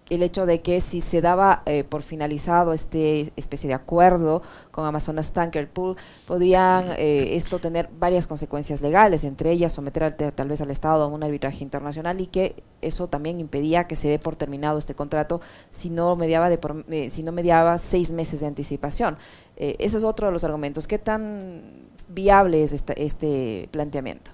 el 0.10 0.24
hecho 0.24 0.46
de 0.46 0.62
que 0.62 0.82
si 0.82 1.02
se 1.02 1.22
daba 1.22 1.64
eh, 1.66 1.84
por 1.84 2.02
finalizado 2.02 2.74
este 2.74 3.32
especie 3.36 3.68
de 3.68 3.74
acuerdo 3.74 4.42
con 4.72 4.86
Amazonas 4.86 5.34
Tanker 5.34 5.70
Pool, 5.70 5.96
podrían 6.28 6.86
eh, 6.98 7.36
esto 7.36 7.60
tener 7.60 7.90
varias 8.00 8.28
consecuencias 8.28 8.82
legales, 8.82 9.24
entre 9.24 9.52
ellas 9.52 9.74
someter 9.74 10.14
tal 10.14 10.48
vez 10.48 10.62
al 10.62 10.72
Estado 10.72 11.04
a 11.04 11.08
un 11.08 11.24
arbitraje 11.24 11.64
internacional 11.64 12.20
y 12.20 12.28
que 12.28 12.64
eso 12.82 13.08
también 13.08 13.40
impedía 13.40 13.86
que 13.86 13.96
se 13.96 14.08
dé 14.08 14.20
por 14.20 14.36
terminado 14.36 14.78
este 14.78 14.96
contrato 14.96 15.42
si 15.70 15.90
no 15.90 16.16
mediaba, 16.16 16.50
de 16.50 16.60
eh, 16.90 17.10
si 17.10 17.24
no 17.24 17.32
mediaba 17.32 17.78
seis 17.80 18.12
meses 18.12 18.42
de 18.42 18.48
anticipación. 18.48 19.18
ese 19.56 19.98
es 19.98 20.04
otro 20.04 20.28
de 20.28 20.34
los 20.34 20.44
argumentos. 20.44 20.88
¿Qué 20.88 21.00
tan 21.00 21.90
viable 22.10 22.64
es 22.64 22.74
este 22.74 23.70
planteamiento? 23.72 24.32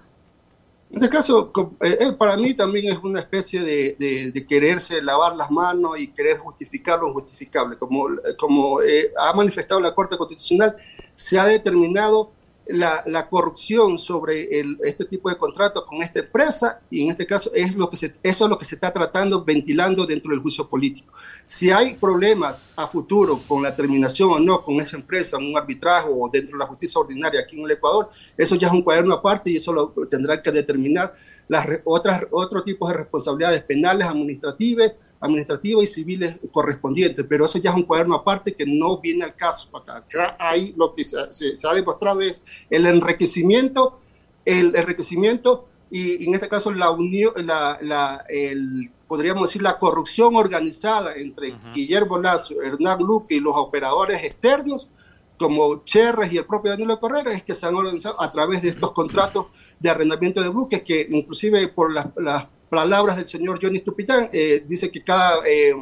En 0.91 0.97
este 0.97 1.09
caso, 1.09 1.51
eh, 1.81 1.97
eh, 1.99 2.11
para 2.13 2.35
mí 2.35 2.55
también 2.55 2.91
es 2.91 2.97
una 3.03 3.19
especie 3.19 3.61
de, 3.61 4.45
quererse 4.49 5.03
lavar 5.03 5.35
las 5.35 5.51
manos 5.51 5.99
y 5.99 6.11
querer 6.11 6.39
justificar 6.39 6.99
lo 6.99 7.09
injustificable. 7.09 7.77
Como, 7.77 8.07
como 8.37 8.81
eh, 8.81 9.11
ha 9.17 9.33
manifestado 9.33 9.79
la 9.79 9.93
Corte 9.93 10.17
Constitucional, 10.17 10.75
se 11.13 11.39
ha 11.39 11.45
determinado 11.45 12.31
la, 12.69 13.27
corrupción 13.29 13.97
sobre 13.97 14.47
este 14.83 15.05
tipo 15.05 15.29
de 15.29 15.37
contratos 15.37 15.85
con 15.85 16.01
esta 16.01 16.19
empresa 16.19 16.79
y 16.89 17.03
en 17.03 17.11
este 17.11 17.25
caso 17.25 17.51
es 17.53 17.75
lo 17.75 17.89
que 17.89 17.97
se, 17.97 18.15
eso 18.21 18.45
es 18.45 18.49
lo 18.49 18.57
que 18.57 18.65
se 18.65 18.75
está 18.75 18.91
tratando, 18.91 19.43
ventilando 19.43 20.05
dentro 20.05 20.31
del 20.31 20.39
juicio 20.39 20.67
político. 20.67 21.13
Si 21.45 21.71
hay 21.71 21.95
problemas 21.95 22.65
a 22.75 22.87
futuro 22.87 23.39
con 23.47 23.63
la 23.63 23.75
terminación 23.75 24.31
o 24.31 24.39
no 24.39 24.63
con 24.63 24.79
esa 24.79 24.97
empresa, 24.97 25.37
un 25.37 25.57
arbitraje 25.57 26.07
o 26.09 26.29
dentro 26.29 26.57
de 26.57 26.59
la 26.59 26.67
justicia 26.67 26.99
ordinaria 26.99 27.41
aquí 27.41 27.57
en 27.57 27.65
el 27.65 27.71
Ecuador, 27.71 28.09
eso 28.37 28.55
ya 28.55 28.67
es 28.67 28.73
un 28.73 28.81
cuaderno 28.81 29.13
aparte 29.13 29.51
y 29.51 29.57
eso 29.57 29.73
lo 29.73 29.93
tendrán 30.07 30.41
que 30.41 30.51
determinar 30.51 31.11
las 31.47 31.67
otras, 31.83 32.21
otros 32.31 32.63
tipos 32.63 32.89
de 32.89 32.97
responsabilidades 32.97 33.63
penales, 33.63 34.07
administrativas, 34.07 34.93
administrativas 35.19 35.83
y 35.83 35.87
civiles 35.87 36.39
correspondientes, 36.51 37.25
pero 37.27 37.45
eso 37.45 37.57
ya 37.59 37.71
es 37.71 37.75
un 37.75 37.83
cuaderno 37.83 38.15
aparte 38.15 38.55
que 38.55 38.65
no 38.65 38.99
viene 38.99 39.25
al 39.25 39.35
caso. 39.35 39.69
Acá, 39.73 40.37
ahí 40.39 40.73
lo 40.77 40.95
que 40.95 41.03
se, 41.03 41.17
ha 41.17 41.73
demostrado 41.73 42.21
es 42.21 42.43
el 42.69 42.85
enriquecimiento, 42.85 43.99
el 44.45 44.75
enriquecimiento 44.75 45.65
y 45.91 46.25
en 46.25 46.35
este 46.35 46.47
caso 46.47 46.71
la 46.71 46.91
unión, 46.91 47.33
la, 47.37 47.77
la, 47.81 48.25
el, 48.29 48.91
podríamos 49.07 49.47
decir 49.47 49.61
la 49.61 49.77
corrupción 49.77 50.35
organizada 50.35 51.13
entre 51.15 51.55
Guillermo 51.73 52.19
Lazo, 52.19 52.61
Hernán 52.61 52.99
Luque 52.99 53.35
y 53.35 53.39
los 53.39 53.55
operadores 53.55 54.23
externos, 54.23 54.89
como 55.37 55.83
Cherres 55.85 56.31
y 56.33 56.37
el 56.37 56.45
propio 56.45 56.71
Danilo 56.71 56.99
Correa, 56.99 57.23
es 57.33 57.43
que 57.43 57.53
se 57.53 57.65
han 57.65 57.73
organizado 57.73 58.21
a 58.21 58.31
través 58.31 58.61
de 58.61 58.69
estos 58.69 58.91
contratos 58.91 59.47
de 59.79 59.89
arrendamiento 59.89 60.41
de 60.41 60.49
buques 60.49 60.83
que 60.83 61.07
inclusive 61.09 61.69
por 61.69 61.93
las, 61.93 62.07
las 62.17 62.47
palabras 62.69 63.17
del 63.17 63.27
señor 63.27 63.59
Johnny 63.61 63.79
Stupitán, 63.79 64.29
eh, 64.31 64.63
dice 64.65 64.91
que 64.91 65.03
cada, 65.03 65.45
eh, 65.47 65.73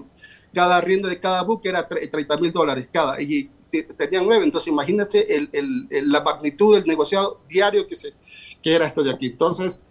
cada 0.53 0.77
arriendo 0.77 1.07
de 1.07 1.19
cada 1.19 1.43
buque 1.43 1.69
era 1.69 1.87
30 1.87 2.37
mil 2.37 2.51
dólares 2.51 2.87
cada, 2.91 3.21
y 3.21 3.49
tenían 3.97 4.25
nueve, 4.25 4.45
entonces 4.45 4.69
imagínense 4.69 5.25
el, 5.29 5.49
el, 5.51 6.11
la 6.11 6.21
magnitud 6.21 6.75
del 6.75 6.87
negociado 6.87 7.41
diario 7.49 7.85
que, 7.85 7.95
se, 7.95 8.13
que 8.61 8.73
era 8.73 8.85
esto 8.85 9.03
de 9.03 9.11
aquí. 9.11 9.27
Entonces, 9.27 9.81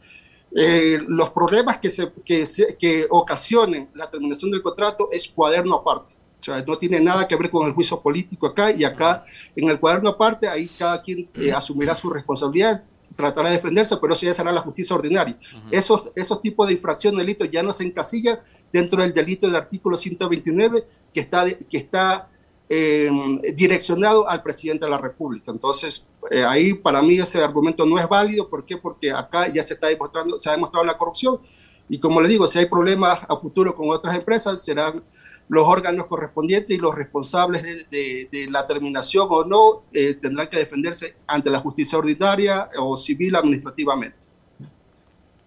eh, 0.55 0.99
los 1.07 1.31
problemas 1.31 1.79
que, 1.79 1.91
se, 1.91 2.11
que, 2.25 2.47
se, 2.47 2.77
que 2.77 3.07
ocasionen 3.11 3.91
la 3.95 4.11
terminación 4.11 4.51
del 4.51 4.63
contrato 4.63 5.09
es 5.13 5.29
cuaderno 5.29 5.75
aparte. 5.75 6.15
O 6.41 6.43
sea, 6.43 6.63
no 6.67 6.79
tiene 6.79 7.01
nada 7.01 7.29
que 7.29 7.37
ver 7.37 7.51
con 7.51 7.67
el 7.67 7.75
juicio 7.75 8.01
político 8.01 8.47
acá 8.47 8.71
y 8.71 8.85
acá 8.85 9.25
en 9.55 9.69
el 9.69 9.79
cuaderno 9.79 10.11
aparte, 10.11 10.49
ahí 10.49 10.69
cada 10.79 11.03
quien 11.03 11.29
asumirá 11.55 11.95
su 11.95 12.09
responsabilidad 12.09 12.85
tratará 13.17 13.49
de 13.49 13.57
defenderse, 13.57 13.97
pero 14.01 14.13
eso 14.13 14.25
ya 14.27 14.35
será 14.35 14.53
la 14.53 14.61
justicia 14.61 14.95
ordinaria. 14.95 15.37
esos, 15.71 16.13
esos 16.15 16.41
tipos 16.41 16.67
de 16.69 16.75
infracción, 16.75 17.17
delitos 17.17 17.49
ya 17.51 17.63
no 17.63 17.73
se 17.73 17.85
encasillan 17.85 18.39
dentro 18.73 19.03
del 19.03 19.13
delito 19.13 19.47
del 19.47 19.57
artículo 19.57 19.97
129 19.97 20.85
que 21.13 21.21
está, 21.21 21.47
que 21.51 21.79
está 21.79 22.29
eh, 22.69 23.11
direccionado 23.55 24.29
al 24.29 24.43
presidente 24.43 24.85
de 24.85 24.91
la 24.91 24.99
República. 24.99 25.51
Entonces, 25.51 26.07
eh, 26.31 26.45
ahí 26.45 26.75
para 26.75 27.01
mí 27.03 27.17
ese 27.17 27.43
argumento 27.43 27.87
no 27.87 27.99
es 27.99 28.09
válido. 28.09 28.49
¿Por 28.49 28.65
qué? 28.65 28.77
Porque 28.77 29.11
acá 29.11 29.49
ya 29.53 29.63
se 29.63 29.75
está 29.75 29.89
demostrando, 29.89 30.39
se 30.39 30.49
ha 30.49 30.53
demostrado 30.53 30.85
la 30.85 30.99
corrupción. 30.99 31.41
Y 31.89 31.99
como 31.99 32.21
le 32.21 32.29
digo, 32.29 32.47
si 32.47 32.59
hay 32.59 32.67
problemas 32.67 33.21
a 33.29 33.37
futuro 33.37 33.75
con 33.75 33.91
otras 33.91 34.17
empresas, 34.17 34.63
serán 34.63 35.03
los 35.49 35.65
órganos 35.67 36.07
correspondientes 36.07 36.77
y 36.77 36.81
los 36.81 36.95
responsables 36.95 37.89
de, 37.91 38.47
la 38.51 38.67
terminación 38.67 39.29
o 39.31 39.45
no 39.45 39.83
eh, 39.93 40.15
tendrán 40.15 40.49
que 40.49 40.59
defenderse 40.59 41.17
ante 41.27 41.51
la 41.51 41.61
justicia 41.61 41.99
ordinaria 41.99 42.69
o 42.79 42.97
civil 42.97 43.37
administrativamente. 43.37 44.19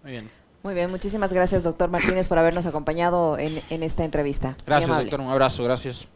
Muy 0.02 0.12
bien. 0.12 0.30
Muy 0.62 0.74
bien, 0.74 0.90
muchísimas 0.90 1.32
gracias, 1.32 1.62
doctor 1.62 1.88
Martínez, 1.88 2.28
por 2.28 2.38
habernos 2.38 2.66
acompañado 2.66 3.38
en, 3.38 3.62
en 3.70 3.82
esta 3.82 4.04
entrevista. 4.04 4.56
Gracias, 4.66 4.94
doctor. 4.94 5.20
Un 5.20 5.28
abrazo, 5.28 5.64
gracias. 5.64 6.06